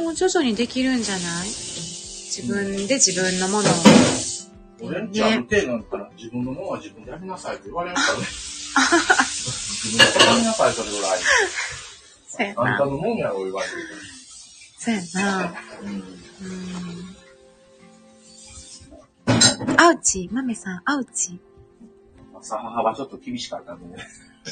[0.02, 1.48] もう徐々にできるんじゃない？
[1.48, 3.72] 自分で自分のものを。
[4.82, 8.24] 俺んちある程度なのから自分のものは自分でやりなさいって言われるからね。
[8.24, 11.20] 自分でやりなさい、それぐらい。
[12.28, 12.90] そうやあんたな。
[12.90, 13.74] のもんやろ、言われる
[14.78, 15.54] そうやな。
[15.82, 15.88] うん。
[15.88, 15.94] う
[19.74, 19.80] ん。
[19.80, 21.38] アウチ、マメさん、アウチ。
[22.40, 23.80] 朝母はちょっと厳しかったね。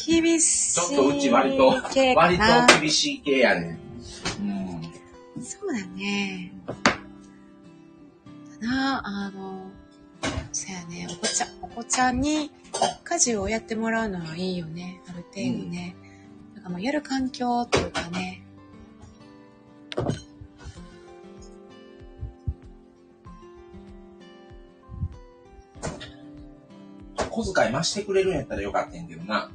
[0.06, 0.74] 厳しい。
[0.74, 1.68] ちょっとうち割と、
[2.16, 3.78] 割なと厳しい系やね。
[4.40, 4.57] うん。
[5.48, 6.52] そうだね。
[8.60, 9.70] ただ、あの、
[10.52, 12.50] そうやね、お子ちゃん、お子ちゃんに
[13.02, 15.96] 家事をやってもらうのはいいよね、ある程度ね。
[16.54, 18.42] なんかもうやる環境というかね。
[27.30, 29.50] 小遣い増してくれるんやったらよかったんやけどな。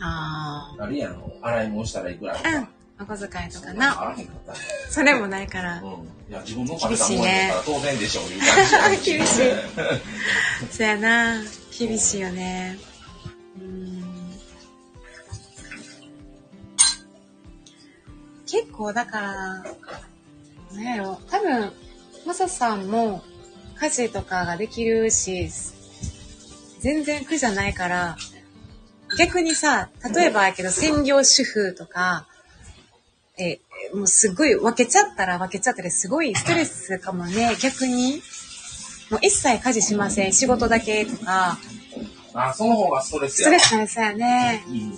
[0.00, 2.50] ああれやん、洗い物したらいくらとか。
[2.50, 4.14] うんお小遣いとかな。
[4.90, 5.80] それもないから。
[5.80, 5.90] うん。
[6.28, 9.12] いや、自分の食べたもんやから当然でしょう、いう感じ。
[9.12, 11.42] 厳しいそやな。
[11.78, 12.78] 厳しいよね。
[13.58, 14.04] うん。
[18.46, 19.34] 結構だから、
[20.74, 21.72] なんやろ、多分、
[22.26, 23.22] マサさんも
[23.80, 25.48] 家事とかができるし、
[26.80, 28.16] 全然苦じゃないから、
[29.18, 32.26] 逆にさ、例えばやけど専業主婦とか、
[33.44, 33.60] え、
[33.94, 38.22] もうすごい分けちゃったら分けちゃったらすごいストレスかもね、逆に。
[39.10, 41.58] もう一切家事しません、仕事だけとか、
[42.34, 43.48] あ、その方がストレスや。
[43.48, 44.64] ストレスないさよね。
[44.68, 44.92] うん。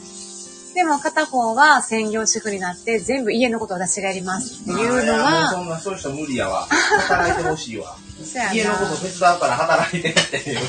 [0.74, 6.62] でも片方は専業主婦になって全部家のことを私がやりますっていうのあいやもうそは、んな、そういう人無理やわ。
[6.62, 7.96] 働いてほしいわ。
[8.24, 8.96] そや家のことな。
[8.96, 10.58] 手伝うから働いてっていう。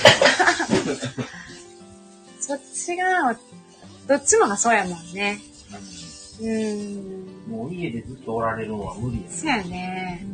[2.40, 3.38] そっちが、
[4.08, 5.40] どっちもがそうやもんね。
[6.42, 7.33] うん。
[7.48, 10.26] もう家でずっとおられるのは無理やそうやね。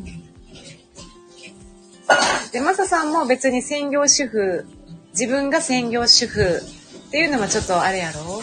[2.51, 4.65] で、マサさんも別に専業主婦、
[5.11, 6.61] 自分が専業主婦
[7.07, 8.41] っていうのもちょっとあれやろ。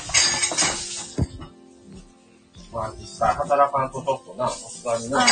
[2.72, 5.26] まあ実際働かんとちょっとな、さすがにな。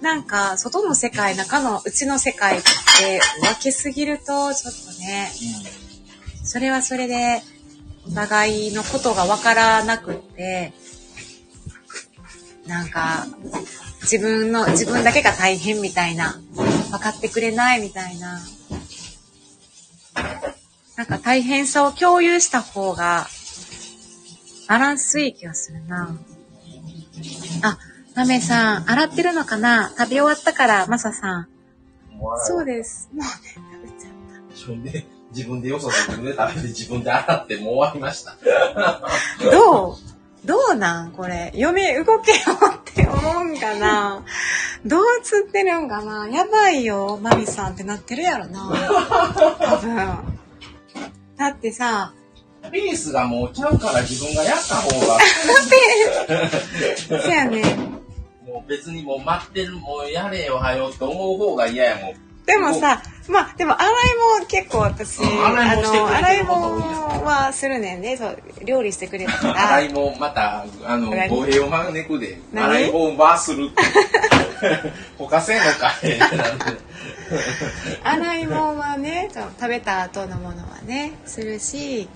[0.00, 5.28] なんか、外の世界、中の内の世界って分けすぎると、ちょっとね、
[6.44, 7.42] それはそれで、
[8.10, 10.72] お互いのことが分からなくって、
[12.66, 13.26] なんか、
[14.02, 16.40] 自分の、自分だけが大変みたいな、
[16.90, 18.40] 分かってくれないみたいな。
[20.96, 23.28] なんか大変さを共有した方が、
[24.68, 26.18] バランスいい気がするな。
[27.62, 27.78] あ、
[28.14, 29.90] マメさん、洗ってるのかな？
[29.96, 31.48] 食べ終わったから、マサさん。
[32.44, 33.08] そうです。
[33.14, 34.12] もうね、食べちゃっ
[34.50, 38.32] 自分で、自分でよそ自分で食べて自分で洗ってもう終わりました。
[38.32, 39.02] た。
[39.50, 39.96] どう
[40.46, 41.52] どうなんこれ？
[41.54, 42.38] 嫁動けよ
[42.74, 44.24] って思うんかな？
[44.86, 46.28] どう釣ってるんかな？
[46.28, 48.70] やばいよ、マミさんってなってるやろな。
[49.58, 49.96] 多分。
[51.36, 52.14] だってさ、
[52.72, 55.18] ペースがもうちゃうから自分がやった方が、
[57.22, 57.62] そやね。
[58.46, 62.14] もう別にもう待ってる、もうやれよはよって思う方が嫌やもん。
[62.48, 63.92] でもさ、まあ、でも洗い
[64.38, 68.16] 物結構私、うん洗い洗いこと多いです物はするねんね。
[68.16, 69.80] そう、料理してくれたか洗ら。
[69.82, 72.64] いもまた、あの、何語弊を招くで、何？
[72.70, 73.82] 洗い物バーするって。
[75.18, 75.92] 他せんのか
[78.02, 82.08] 洗い物はね、食べた後のものはね、するし、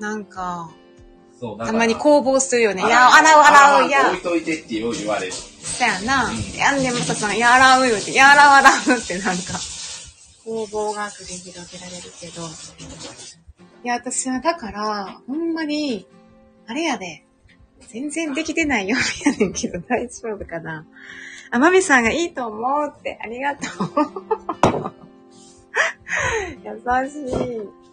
[0.00, 0.70] なんか、
[1.38, 2.82] そう、だたまに攻防するよね。
[2.82, 5.32] いや、洗う洗う、いや置い、といてってよう言われる。
[5.32, 6.30] そやな。
[6.30, 9.54] うんやんでもささん、いや、洗うよって、いや、洗う洗うってなんか、
[10.44, 12.42] 攻防が繰り広げられるけど。
[13.84, 16.06] いや、私はだから、ほんまに、
[16.66, 17.24] あれやで、
[17.88, 20.86] 全然できてないようやねんけど、 大丈夫かな。
[21.50, 24.94] あ、まみさんがいいと思うって、ありがとう。
[26.64, 27.86] 優しい。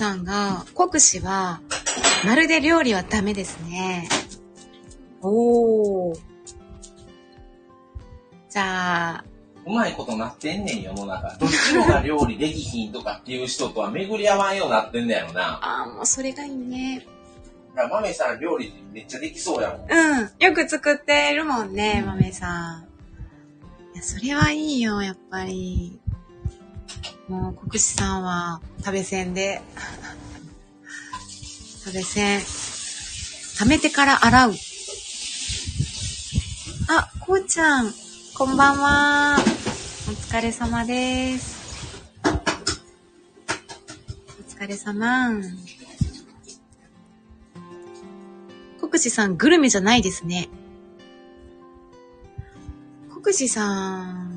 [0.00, 1.60] さんが、国士は、
[2.24, 4.08] まるで料理はダメですね。
[5.20, 6.18] おー。
[8.48, 9.24] じゃあ、
[9.66, 11.36] うまいことなってんねん、世の中。
[11.36, 15.60] どっちもが料理できひんとかっていう人とは巡り合わんようになってんだよな。
[15.60, 17.06] あーもうそれがいいね。
[17.76, 19.86] だから、豆さん料理めっちゃできそうやもん。
[19.86, 20.30] うん。
[20.38, 22.88] よく作ってるもんね、まめさん。
[23.92, 25.99] いや、それはいいよ、やっぱり。
[27.28, 29.60] もう、国士さんは、食べせんで。
[31.84, 32.40] 食べせん。
[33.58, 34.54] 溜めてから洗う。
[36.88, 37.94] あ、こうちゃん、
[38.34, 39.38] こんばんは。
[40.08, 41.60] お疲れ様です。
[42.24, 42.28] お
[44.50, 45.30] 疲れ様。
[48.80, 50.48] 国士さん、グルメじゃないですね。
[53.22, 54.29] 国士さん、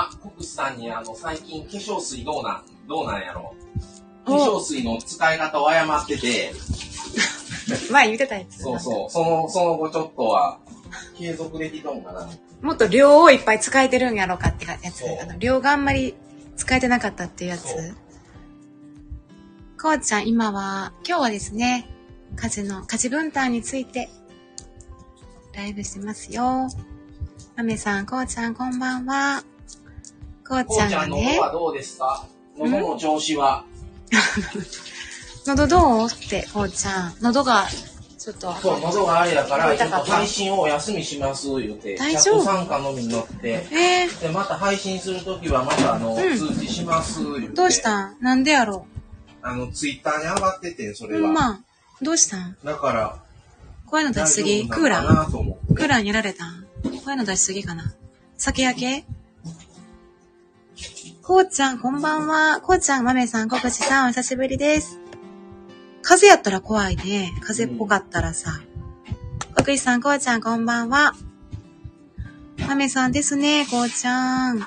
[0.00, 3.54] あ、国士さんにあの、最近化粧水どうなん、どうなんやろ
[4.24, 6.52] 化お粧水の使い方を誤ってて、
[7.90, 8.62] 前言ってたやつ。
[8.62, 10.58] そうそう、その、その後ちょっとは、
[11.16, 12.28] 継続できとんかな。
[12.62, 15.04] もっと量をいっぱい使えてるんやろうかってやつ。
[15.22, 16.14] あの量があんまり
[16.56, 17.94] 使えてなかったっていうやつ。
[19.80, 21.88] こうちゃん、今は、今日はですね、
[22.36, 24.10] 家事の、家事分担について、
[25.54, 26.68] ライブしてますよ。
[27.56, 29.42] まめさん、こうちゃん、こんばんは。
[30.50, 32.26] こうこちゃんうちゃんの方はどうですか？
[32.58, 33.64] 喉の調子は？
[35.46, 36.06] 喉どう？
[36.06, 37.14] って、こうちゃん。
[37.20, 37.68] 喉が、
[38.18, 41.94] ちょっと、そう、喉があれやから、ちょっと配信をお休みします、言うて。
[41.94, 42.42] 大丈夫？
[42.42, 43.64] 参加のみに乗って。
[43.70, 46.36] えー、で、また配信するときは、またあの、うん。
[46.36, 47.48] 通知します、言うて。
[47.50, 48.16] どうしたん？
[48.20, 48.86] なんでやろ
[49.42, 51.30] あの、ツイッターに上がってて、それは。
[51.30, 51.50] んま。
[51.52, 51.60] あ、
[52.02, 52.56] どうしたん？
[52.64, 53.22] だから、
[53.86, 54.68] 声の出しすぎ？
[54.68, 56.66] クーラークーラーにやられたん？
[57.04, 57.94] 声の出しすぎかな？
[58.36, 59.04] 酒焼け？
[61.22, 62.60] こうちゃん、こんばんは。
[62.60, 64.98] こうちゃん、まめさん、こくちさん、お久しぶりです。
[66.02, 67.32] 風やったら怖いね。
[67.40, 68.60] 風っぽかったらさ。
[69.56, 71.14] こくちさん、こうちゃん、こんばんは。
[72.66, 74.60] まめさんですね、こうちゃん。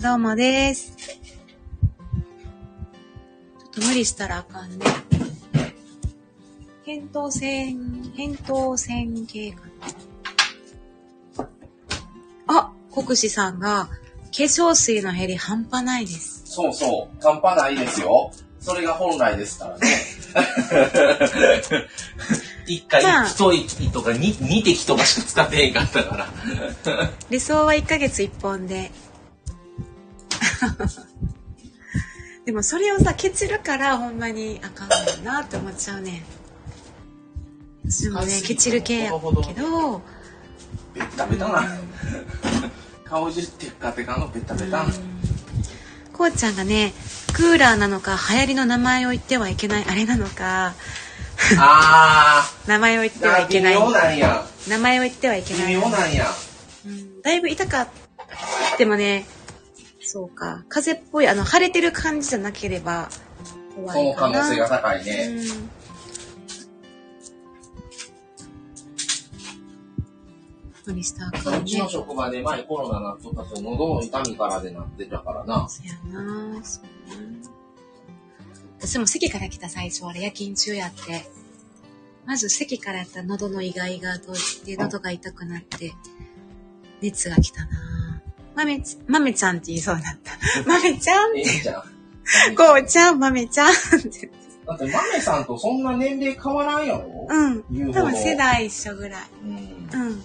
[0.00, 0.96] どうもです。
[0.96, 4.84] ちょっと無理したらあかんね。
[6.86, 7.78] 扁桃腺、
[8.14, 9.62] 扁桃腺系か
[11.36, 11.48] な。
[12.46, 13.88] あ、国士さんが、
[14.42, 16.42] 粧水の減り半端ないです。
[16.44, 18.32] そうそう、半端ないですよ。
[18.60, 19.86] それが本来ですからね。
[22.66, 26.26] 一回まあ一息とか二二滴とかしか使ってへんかったから。
[27.30, 28.90] 理想は1ヶ月1本で。
[32.46, 36.24] でもそれをさ、ケチるからほんまにあかんのよなって思っちゃうね。
[37.86, 39.18] 私もね、ケチる系やけ
[39.54, 40.02] ど、
[40.94, 41.68] ベッタベタな。
[43.04, 44.86] 顔中テッカテカのベッタベタな。
[46.12, 46.92] こうちゃんがね、
[47.34, 50.74] クーラーなのか、流行りの名前を言ってはいけない、あれなのか、
[51.58, 53.74] あ 名前を言っー、てはいけない。
[53.74, 54.46] 微妙なんや。
[54.68, 55.74] 名前を言ってはいけない。
[55.74, 56.26] 微妙なんや。
[56.86, 57.88] うん、だいぶ痛かっ
[58.70, 58.76] た。
[58.76, 59.26] でもね、
[60.02, 60.62] そうか。
[60.68, 63.08] 風邪っぽい、あの、腫れてる感じじゃなければ
[63.74, 64.40] 怖そのいかな。
[64.40, 65.28] 可能性が高いね。
[65.30, 65.70] うん。
[70.86, 71.88] 無理したかんねうちの。
[71.88, 75.68] 職場で前コロナなっとった人喉の痛みからでなってたからな。
[75.68, 77.50] そやなそうやな
[78.78, 81.24] 私も席から来た最初あれ夜勤中やって。
[82.26, 85.92] まず席からやったら喉のイガイガとして喉が痛くなって、
[87.00, 87.68] 熱が来たな
[88.54, 90.32] まめち、まめちゃんって言いそうになった。
[90.66, 91.74] まめちゃんって。
[92.56, 94.30] こうちゃん、まめちゃんって。
[94.66, 97.92] だって、マメさんとそんな年齢変わらんやろうん。
[97.92, 99.22] 多分世代一緒ぐらい。
[99.44, 100.00] うん。
[100.00, 100.22] うん。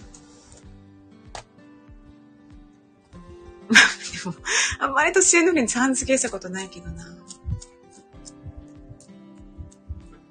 [4.23, 4.35] でも、
[4.79, 7.05] あんまり年上の時にちゃん付けしたことないけどな。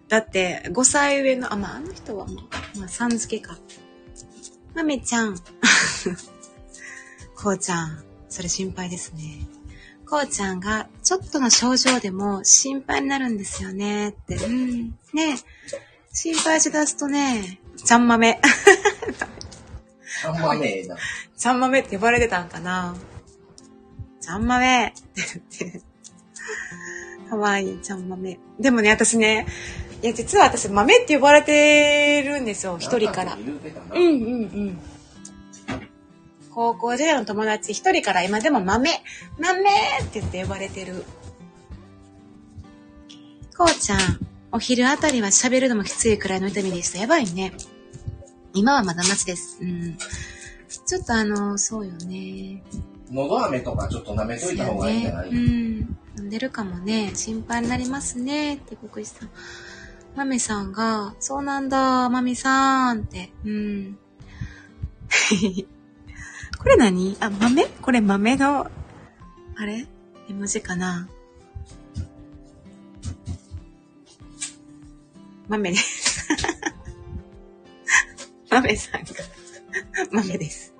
[0.08, 2.40] だって、5歳上の、あ、まあ、あの人はも
[2.74, 3.58] う、まあ、さん付けか。
[4.74, 5.36] まめちゃん。
[7.36, 9.46] こうちゃん、それ心配ですね。
[10.08, 14.36] こうちゃんが、ちょっとの症状でも心配になるんですよねって。
[14.36, 14.98] うん。
[15.12, 15.38] ね
[16.12, 18.40] 心配しだすとね、ちゃん豆。
[20.24, 20.96] あんまねえな。
[21.36, 22.96] ちゃん豆 って呼ばれてたんかな
[24.28, 25.22] ちゃん豆って
[25.58, 25.80] 言って。
[27.30, 28.38] かわいい、ちゃん豆。
[28.60, 29.46] でもね、私ね、
[30.02, 33.36] いや、実は私、豆って呼ばれてるんですよ、一人から。
[33.36, 33.56] 言
[33.94, 34.78] うんうんうん。
[36.50, 38.90] 高校時代の友達一人から今でも豆、
[39.38, 41.04] 豆って言って呼ばれてる。
[43.56, 43.98] こうちゃん、
[44.52, 46.98] お昼あたりは喋るのもきついくらいの痛みでした。
[46.98, 47.54] やばいね。
[48.52, 49.56] 今はまだマシです。
[49.62, 49.96] うん。
[50.86, 52.62] ちょっとあの、そうよね。
[53.10, 55.36] 喉飴とかちょっと舐めといた方がいいんじゃない、うん。
[56.18, 57.12] 飲んでるかもね。
[57.14, 58.56] 心配になりますね。
[58.56, 59.30] って、国士さん。
[60.16, 63.30] マメさんが、そうなんだ、マミさんって。
[63.44, 63.98] うん。
[66.58, 67.16] これ何？
[67.20, 67.66] あ、豆？
[67.66, 68.70] これ豆の、
[69.56, 69.86] あれ？
[70.28, 71.08] 絵文字かな？
[75.48, 76.28] 豆です。
[78.50, 79.08] 豆さんが、
[80.10, 80.74] 豆です。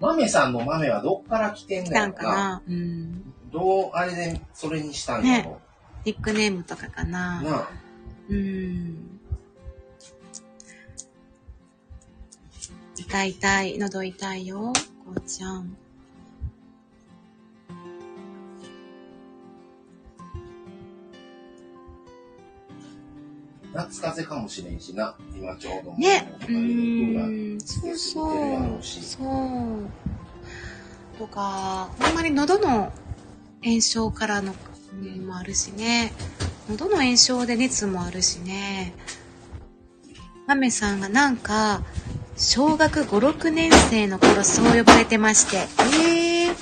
[0.00, 3.32] 豆さんの豆はどっから来てん来だよかなうん。
[3.52, 5.60] どう、あれでそれにしたんやろ、
[6.04, 7.68] ニックネームとかかななあ。
[8.28, 9.20] うん。
[12.96, 14.72] 痛い痛い、喉痛いよ、
[15.04, 15.76] こうちゃん。
[23.74, 25.16] 夏風邪かもしれんしな。
[25.36, 25.92] 今ちょうど。
[25.94, 26.32] ね。
[26.42, 28.82] うクーラーーん、そうそう。
[28.82, 31.18] そう。
[31.18, 32.92] とか、ほんまに喉の
[33.64, 34.54] 炎症からの、
[34.92, 36.12] うんもあるしね。
[36.70, 38.94] 喉の炎症で熱もあるしね。
[40.46, 41.82] マメさんがなんか、
[42.36, 45.56] 小学5、6年生の頃そう呼ばれてまして。
[45.56, 46.54] ええー、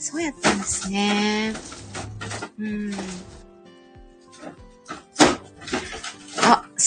[0.00, 1.54] そうやったんですね。
[2.58, 2.92] うん。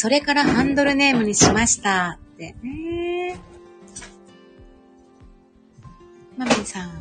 [0.02, 2.20] それからハンドルネームにしました。
[2.36, 2.56] って。
[2.64, 3.40] えー。
[6.38, 6.92] マミさん。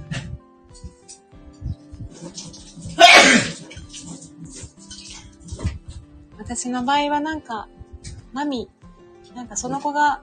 [6.38, 7.68] 私の場合はなんか、
[8.32, 8.68] マミ、
[9.36, 10.20] なんかその子が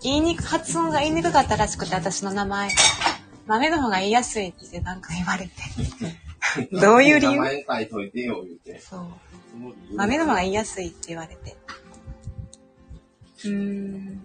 [0.00, 2.70] 言いにく、発音が言いにくかったらしくて、私の名前。
[3.48, 5.52] 豆の方が言いやすいってなんか言われて。
[6.80, 7.38] どういう理由？
[7.38, 8.78] 名前書いといてよ、言うて。
[8.78, 9.00] そう。
[9.50, 11.56] その理由豆の方が言いやすいって言われて。
[13.46, 14.20] うん。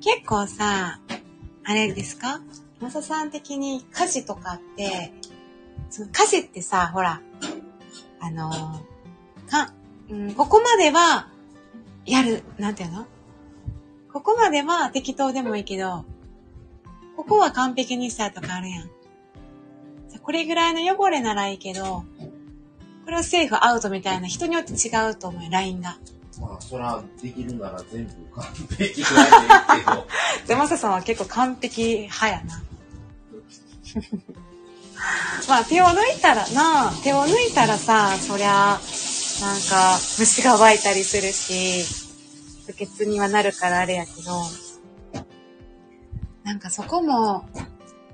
[0.00, 1.00] 結構さ、
[1.64, 2.40] あれですか？
[2.80, 5.12] マサさん的に家事とかって、
[5.90, 7.20] その家事ってさ、ほら、
[8.20, 8.50] あの
[9.50, 9.72] か、
[10.08, 11.28] うん、ここまでは、
[12.06, 13.06] やる、なんていうの？
[14.12, 16.04] ここまでは適当でもいいけど、
[17.18, 18.90] ここは完璧にしたとかあるやん。
[20.22, 22.04] これぐらいの汚れならいいけど、こ
[23.08, 25.98] れはセーフアウトみたいな人によって違うと思うよ、ラインが。
[26.40, 28.44] まあ、そら、できるなら全部完
[28.78, 29.02] 璧なんでいい
[29.80, 30.06] けど。
[30.46, 32.62] で、マサさんは結構完璧派やな。
[35.48, 38.78] まあ、手を抜いたらな、手を抜いたらさ、そりゃ、
[39.40, 41.84] なんか、虫が湧いたりするし、
[42.68, 44.67] 不潔にはなるからあれやけど、
[46.48, 47.46] なんかそこも、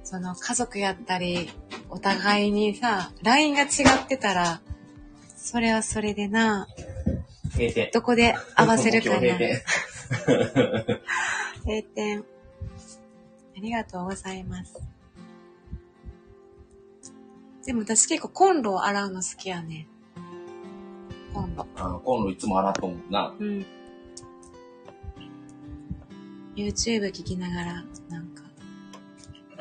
[0.03, 1.51] その家族やったり、
[1.89, 3.66] お互いにさ、ラインが違
[4.03, 4.61] ってたら、
[5.37, 6.66] それはそれでな、
[7.53, 7.91] 閉店。
[7.95, 9.20] どこで合わせるかな。
[9.20, 9.62] 閉店。
[11.64, 12.24] 閉店。
[13.57, 14.82] ありがとうございます。
[17.64, 19.87] でも私結構コンロを洗うの好きやね。
[21.32, 21.64] コンロ。
[21.76, 23.32] あコンロいつも洗っと思うな。
[23.39, 23.64] うん。
[26.57, 27.85] YouTube 聞きながら。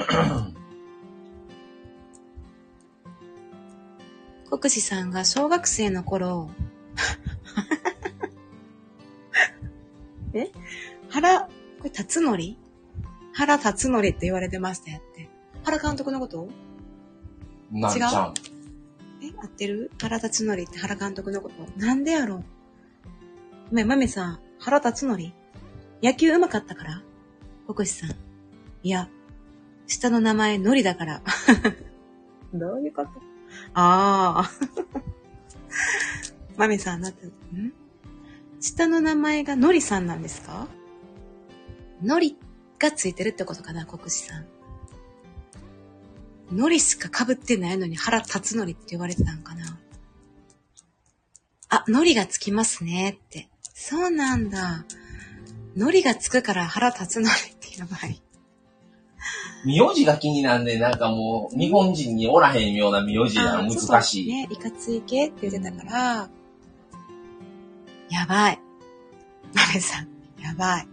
[4.49, 6.49] 国士さんが小学生の頃、
[10.33, 10.51] え？
[11.09, 11.47] 原、こ
[11.83, 12.37] れ、辰則
[13.33, 15.29] 原辰則って言われてましたよって。
[15.63, 16.49] 原監督のこと？
[17.71, 18.33] なんちゃん。
[19.21, 19.31] え？
[19.41, 19.91] 合ってる？
[19.99, 21.79] 原辰則って原監督のこと？
[21.79, 22.43] なんでやろ
[23.69, 25.19] ごめん、まめさん、原辰則
[26.03, 27.01] 野球上手かったから？
[27.67, 28.11] 国士さん。
[28.83, 29.09] いや、
[29.87, 31.21] 下の名前、のりだから。
[32.53, 33.09] どういうこと？
[33.73, 34.51] ああ。
[36.57, 37.31] まめさん、なって、ん？
[38.59, 40.67] 下の名前がのりさんなんですか？
[42.01, 42.37] のり
[42.79, 44.45] がついてるってことかな、国士さん。
[46.51, 49.79] のりしか被ってないのに腹立つのりって言われてたんかな。
[51.69, 53.49] あ、のりがつきますねって。
[53.73, 54.85] そうなんだ。
[55.75, 58.21] のりがつくから腹立つのりってやばい。
[59.65, 64.27] 名字が気になんねなんかもう、日本人におらへんような名字や難しい。
[64.27, 66.29] ね、いかつい系って言ってたから、
[68.09, 68.59] やばい。
[69.55, 70.07] 豆さん、
[70.41, 70.87] やばい。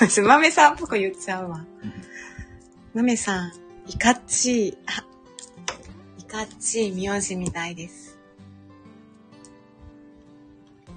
[0.00, 1.64] 私、 豆さんっぽく言っちゃうわ。
[2.94, 3.52] 豆さん、
[3.86, 5.04] いかちい、あ、
[6.18, 8.07] いかちい名字みたいです。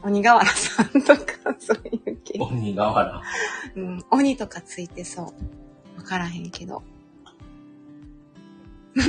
[0.04, 2.40] 鬼瓦さんとか、そういう系。
[2.40, 3.22] 鬼瓦。
[3.76, 5.26] うん、鬼とかついてそう。
[5.98, 6.82] わからへんけど。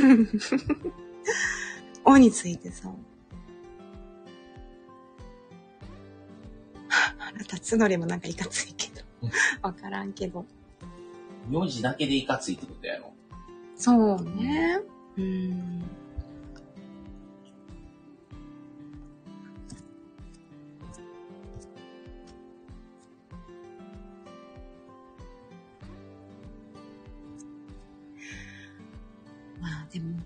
[2.05, 2.93] 鬼ついてそう。
[7.19, 9.03] 腹立つのりもなんかいかついけど。
[9.63, 10.45] わからんけど。
[11.49, 13.13] 名字だけでいかついってことやろ。
[13.77, 14.81] そうね。
[15.17, 15.83] うん。
[29.63, 30.19] まあでも。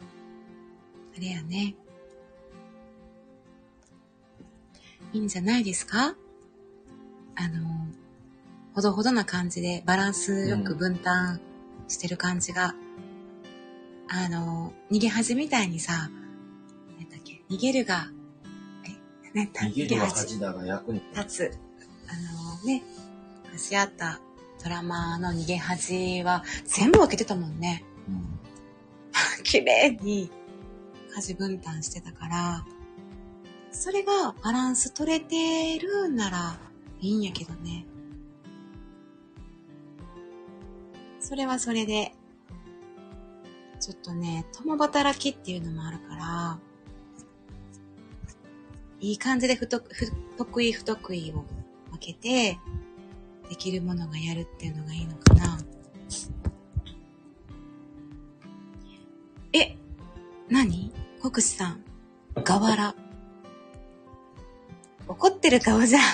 [0.00, 1.74] あれやね。
[5.12, 6.16] いいんじゃないですか？
[7.36, 7.86] あの、
[8.74, 11.40] ほどほどな感じでバランスよく分担
[11.88, 12.74] してる感じが、
[14.08, 16.10] あの、逃げ恥みたいにさ、
[16.98, 18.10] 何だっけ、逃げるが、
[18.84, 18.90] え、
[19.34, 21.58] 何だ逃げるは恥だが役に立つ。
[22.08, 22.12] あ
[22.62, 22.82] のね、
[23.44, 24.20] 昔あった
[24.62, 27.84] ドラマの逃げ恥は全部分けてたもんね。
[28.08, 28.38] うん
[29.42, 30.30] 綺麗に
[31.14, 32.66] 家事分担してたから、
[33.72, 36.58] それがバランス取れてるんなら
[37.00, 37.86] いいんやけどね。
[41.20, 42.12] それはそれで、
[43.80, 46.58] ちょっとね、共働きっていうのもあるから、
[49.00, 51.44] いい感じで不得不得意不得意を
[51.90, 52.58] 分けて、
[53.48, 55.58] できるものがやるっていうのがいいのかな。
[59.52, 59.76] え、
[60.48, 60.92] 何？
[61.20, 61.82] 国士さん。
[62.34, 62.94] ガワラ。
[65.08, 66.02] 怒ってる顔じゃん。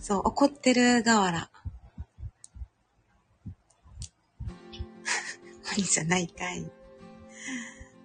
[0.00, 1.50] そう、怒ってるガワラ。
[5.76, 6.70] 鬼じゃないかい。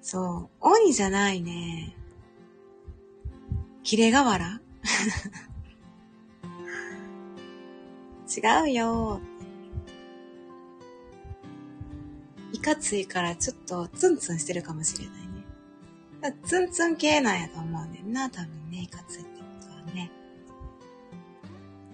[0.02, 1.96] そう、鬼じゃないね。
[3.84, 4.62] キレガワラ？
[8.36, 9.22] 違うよ。
[12.52, 16.38] いかついからちょっとツンツンしてるかもしれないね。
[16.46, 20.12] ツンツン系なんやと思うねんな、多分ね、いかついってことはね。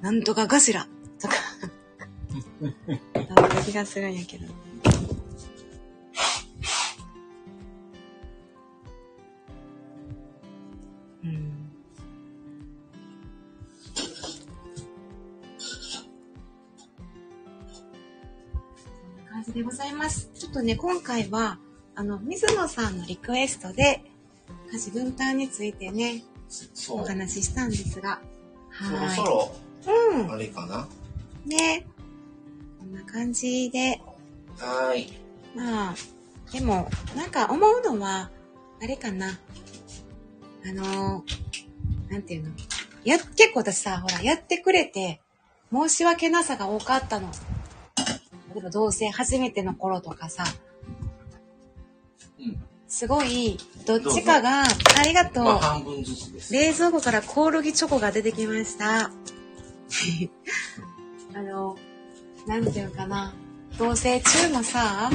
[0.01, 0.87] なんとか頭
[1.19, 1.35] とか。
[3.35, 4.68] なんか気がするんやけど。
[19.79, 20.29] ざいます。
[20.35, 21.57] ちょっとね、今回は、
[21.95, 24.03] あの、水野さんのリクエストで、
[24.73, 26.21] 家事分担についてね。
[26.89, 28.19] お話ししたんですが。
[28.77, 30.19] そろはそろ、ーい。
[30.19, 30.31] うん。
[30.31, 30.89] あれかな？
[31.45, 31.87] ね。
[32.77, 34.01] こんな感じで、
[34.57, 35.13] はーい。
[35.55, 35.95] まあ、
[36.51, 38.31] でも、なんか思うのは、
[38.81, 39.39] あれかな。
[40.65, 41.23] あの、
[42.09, 42.49] なんていうの？
[43.05, 45.21] や、結構私さ、ほら、やってくれて、
[45.71, 47.31] 申し訳なさが多かったの。
[48.53, 50.43] 例えば、同棲初めての頃とかさ、
[52.39, 52.63] うん。
[52.87, 55.43] すごい、どっちかが、ありがとう。
[55.43, 56.53] まあ、半分ずつです。
[56.53, 59.11] 冷蔵庫からコオロギチョコが出てきました。
[61.35, 61.77] あの、
[62.47, 63.33] なんていうのかな。
[63.77, 65.11] 同棲中もさ、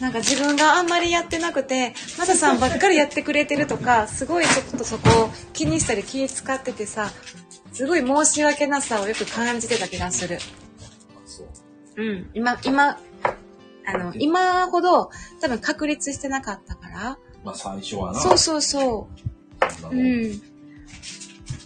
[0.00, 7.10] なんか自分があんまりやってなくて、まささんばっかりやってくれてるとか、すごいちょっとそこを気にしたり気使っててさ、
[7.72, 10.38] すごい申し訳なさをよく感じてた気がする。
[11.96, 12.04] そう。
[12.04, 12.30] うん。
[12.34, 12.98] 今、今、
[13.86, 17.18] あの、今ほど多分確立してなかったから。
[17.44, 18.20] まあ、最初はな。
[18.20, 19.08] そうそうそ
[19.84, 19.88] う。
[19.88, 19.90] う。
[19.90, 20.40] うんん。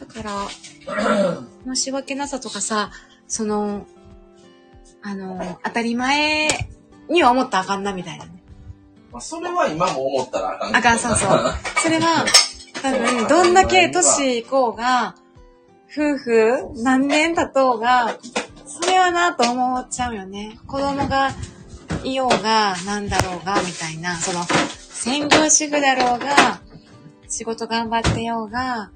[0.01, 2.91] だから、申し訳なさとかさ、
[3.29, 3.87] その、
[5.03, 6.49] あの、当たり前
[7.09, 8.43] には思ったらあかんなみたいなね。
[9.13, 11.55] まあ、それは今も思ったらあかんあかん、そうそう。
[11.83, 12.25] それは、
[12.83, 15.15] 多分、どんだけ年いこうが、
[15.91, 18.19] 夫婦何年経とうが、
[18.81, 20.59] それはなと思っちゃうよね。
[20.67, 21.31] 子供が
[22.05, 24.45] いようが、なんだろうが、みたいな、その、
[24.91, 26.61] 専業主婦だろうが、
[27.29, 28.91] 仕事頑張ってようが、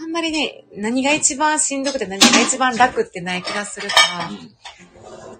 [0.00, 4.30] あんまりね、何が一番しんどくて何が一番楽ってない気がするから、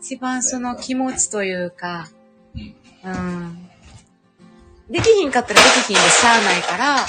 [0.01, 2.09] 一番その気持ちというか、
[3.05, 3.69] うん。
[4.91, 7.07] できひんかったらできひんでしゃあないから、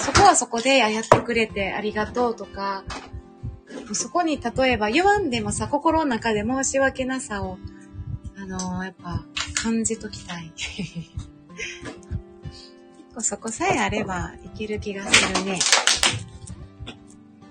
[0.00, 2.82] そこはそこで、あ、やってくれてありがとうとか、
[3.92, 7.58] そこに例えば言わんでもさ、心の中で申し訳なさを、
[8.36, 10.52] あのーやっぱ感じときたい。
[10.56, 10.90] 結
[13.14, 15.58] 構そこさえあればいける気がするね。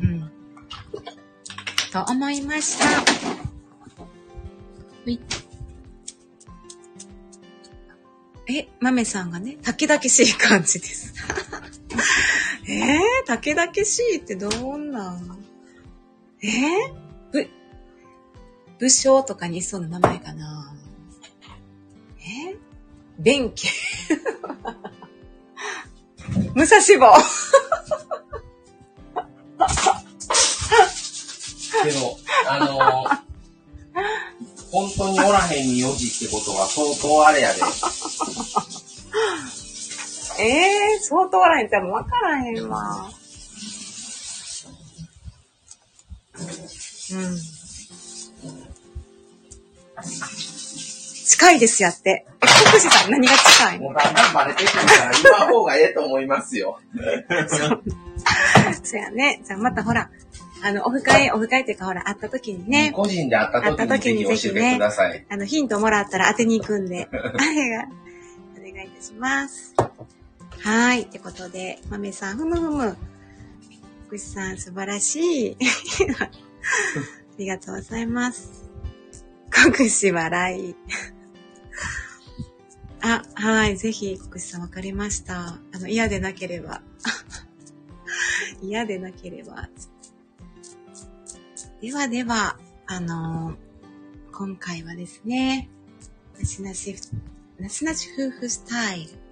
[0.01, 0.31] うん。
[1.91, 2.85] と思いました。
[3.97, 4.07] ほ
[5.05, 5.19] い。
[8.49, 11.13] え、豆さんがね、竹々しい感じです。
[12.69, 15.46] えー、竹々しいってどんなん？
[16.43, 17.49] えー、ぶ、
[18.79, 20.73] 武将とかにいそうな名前かな。
[22.19, 22.57] えー、
[23.19, 23.69] 弁慶。
[26.53, 27.17] 武蔵坊。
[31.83, 32.17] けど、
[32.49, 33.17] あのー、
[34.71, 37.61] 本当におらへんに4時ってことは相当あれやで。
[40.39, 43.09] えー、相当笑いんちゃうもわからへんわ。
[43.09, 43.17] うん。
[51.25, 52.25] 近いですやって。
[52.41, 53.85] え、国士さん何が近いの？
[53.85, 56.79] もうだんだんバレてくるから言わん方がええと思いますよ。
[58.83, 59.41] そうやね。
[59.45, 60.09] じゃあまたほら、
[60.63, 65.25] あの、オフ会、オフ会っていうかほら、会った時にね、個人で会った時にぜひ教えてください。
[65.29, 67.85] あの、ヒントもらったら当てに行くんで、あれが、
[68.57, 69.73] お願いいたします。
[69.77, 71.01] はーい。
[71.03, 72.97] ってことで、豆さん、ふむふむ。
[74.07, 75.57] 福士さん、素晴らしい。
[76.23, 76.29] あ
[77.37, 78.69] りがとうございます。
[79.49, 80.75] 国士笑い。
[83.01, 83.77] あ、はい。
[83.77, 85.59] ぜひ、国士さんわかりました。
[85.73, 86.81] あの、嫌でなければ。
[88.63, 89.67] 嫌でなければ。
[91.81, 93.57] ではでは、あの
[94.31, 95.69] 今回はですね、
[96.39, 96.95] なしなし、
[97.59, 99.27] なしなし夫婦スタイル。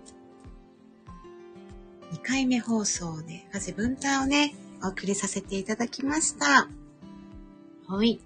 [2.11, 4.53] 2回目放送で家事分担をね、
[4.83, 6.67] お送りさせていただきました。
[7.87, 8.19] はい。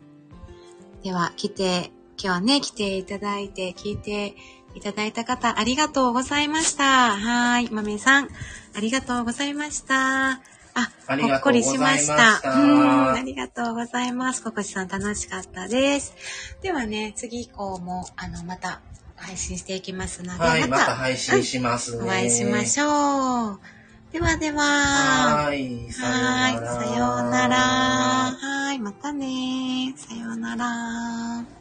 [1.04, 1.92] では、来て、
[2.22, 4.36] 今日はね、来ていただいて、聞いて
[4.76, 7.18] いただいた方、ありがとうございました。
[7.18, 7.70] はい。
[7.72, 8.30] まめさん、
[8.76, 10.42] ありがとうございました。
[10.76, 12.06] あ、ほっこりしままし。
[12.06, 14.44] したたうん、ありがとうございます。
[14.44, 16.14] ここしさん楽しかったです。
[16.62, 18.82] ではね、次以降も、あの、また
[19.16, 22.04] 配信していきますので、はい、また配信しますね。
[22.04, 23.79] お会いしましょう。
[24.12, 25.46] ではでは。
[25.46, 27.58] はい、さようなら。
[27.58, 29.94] はい、またね。
[29.96, 31.59] さようなら。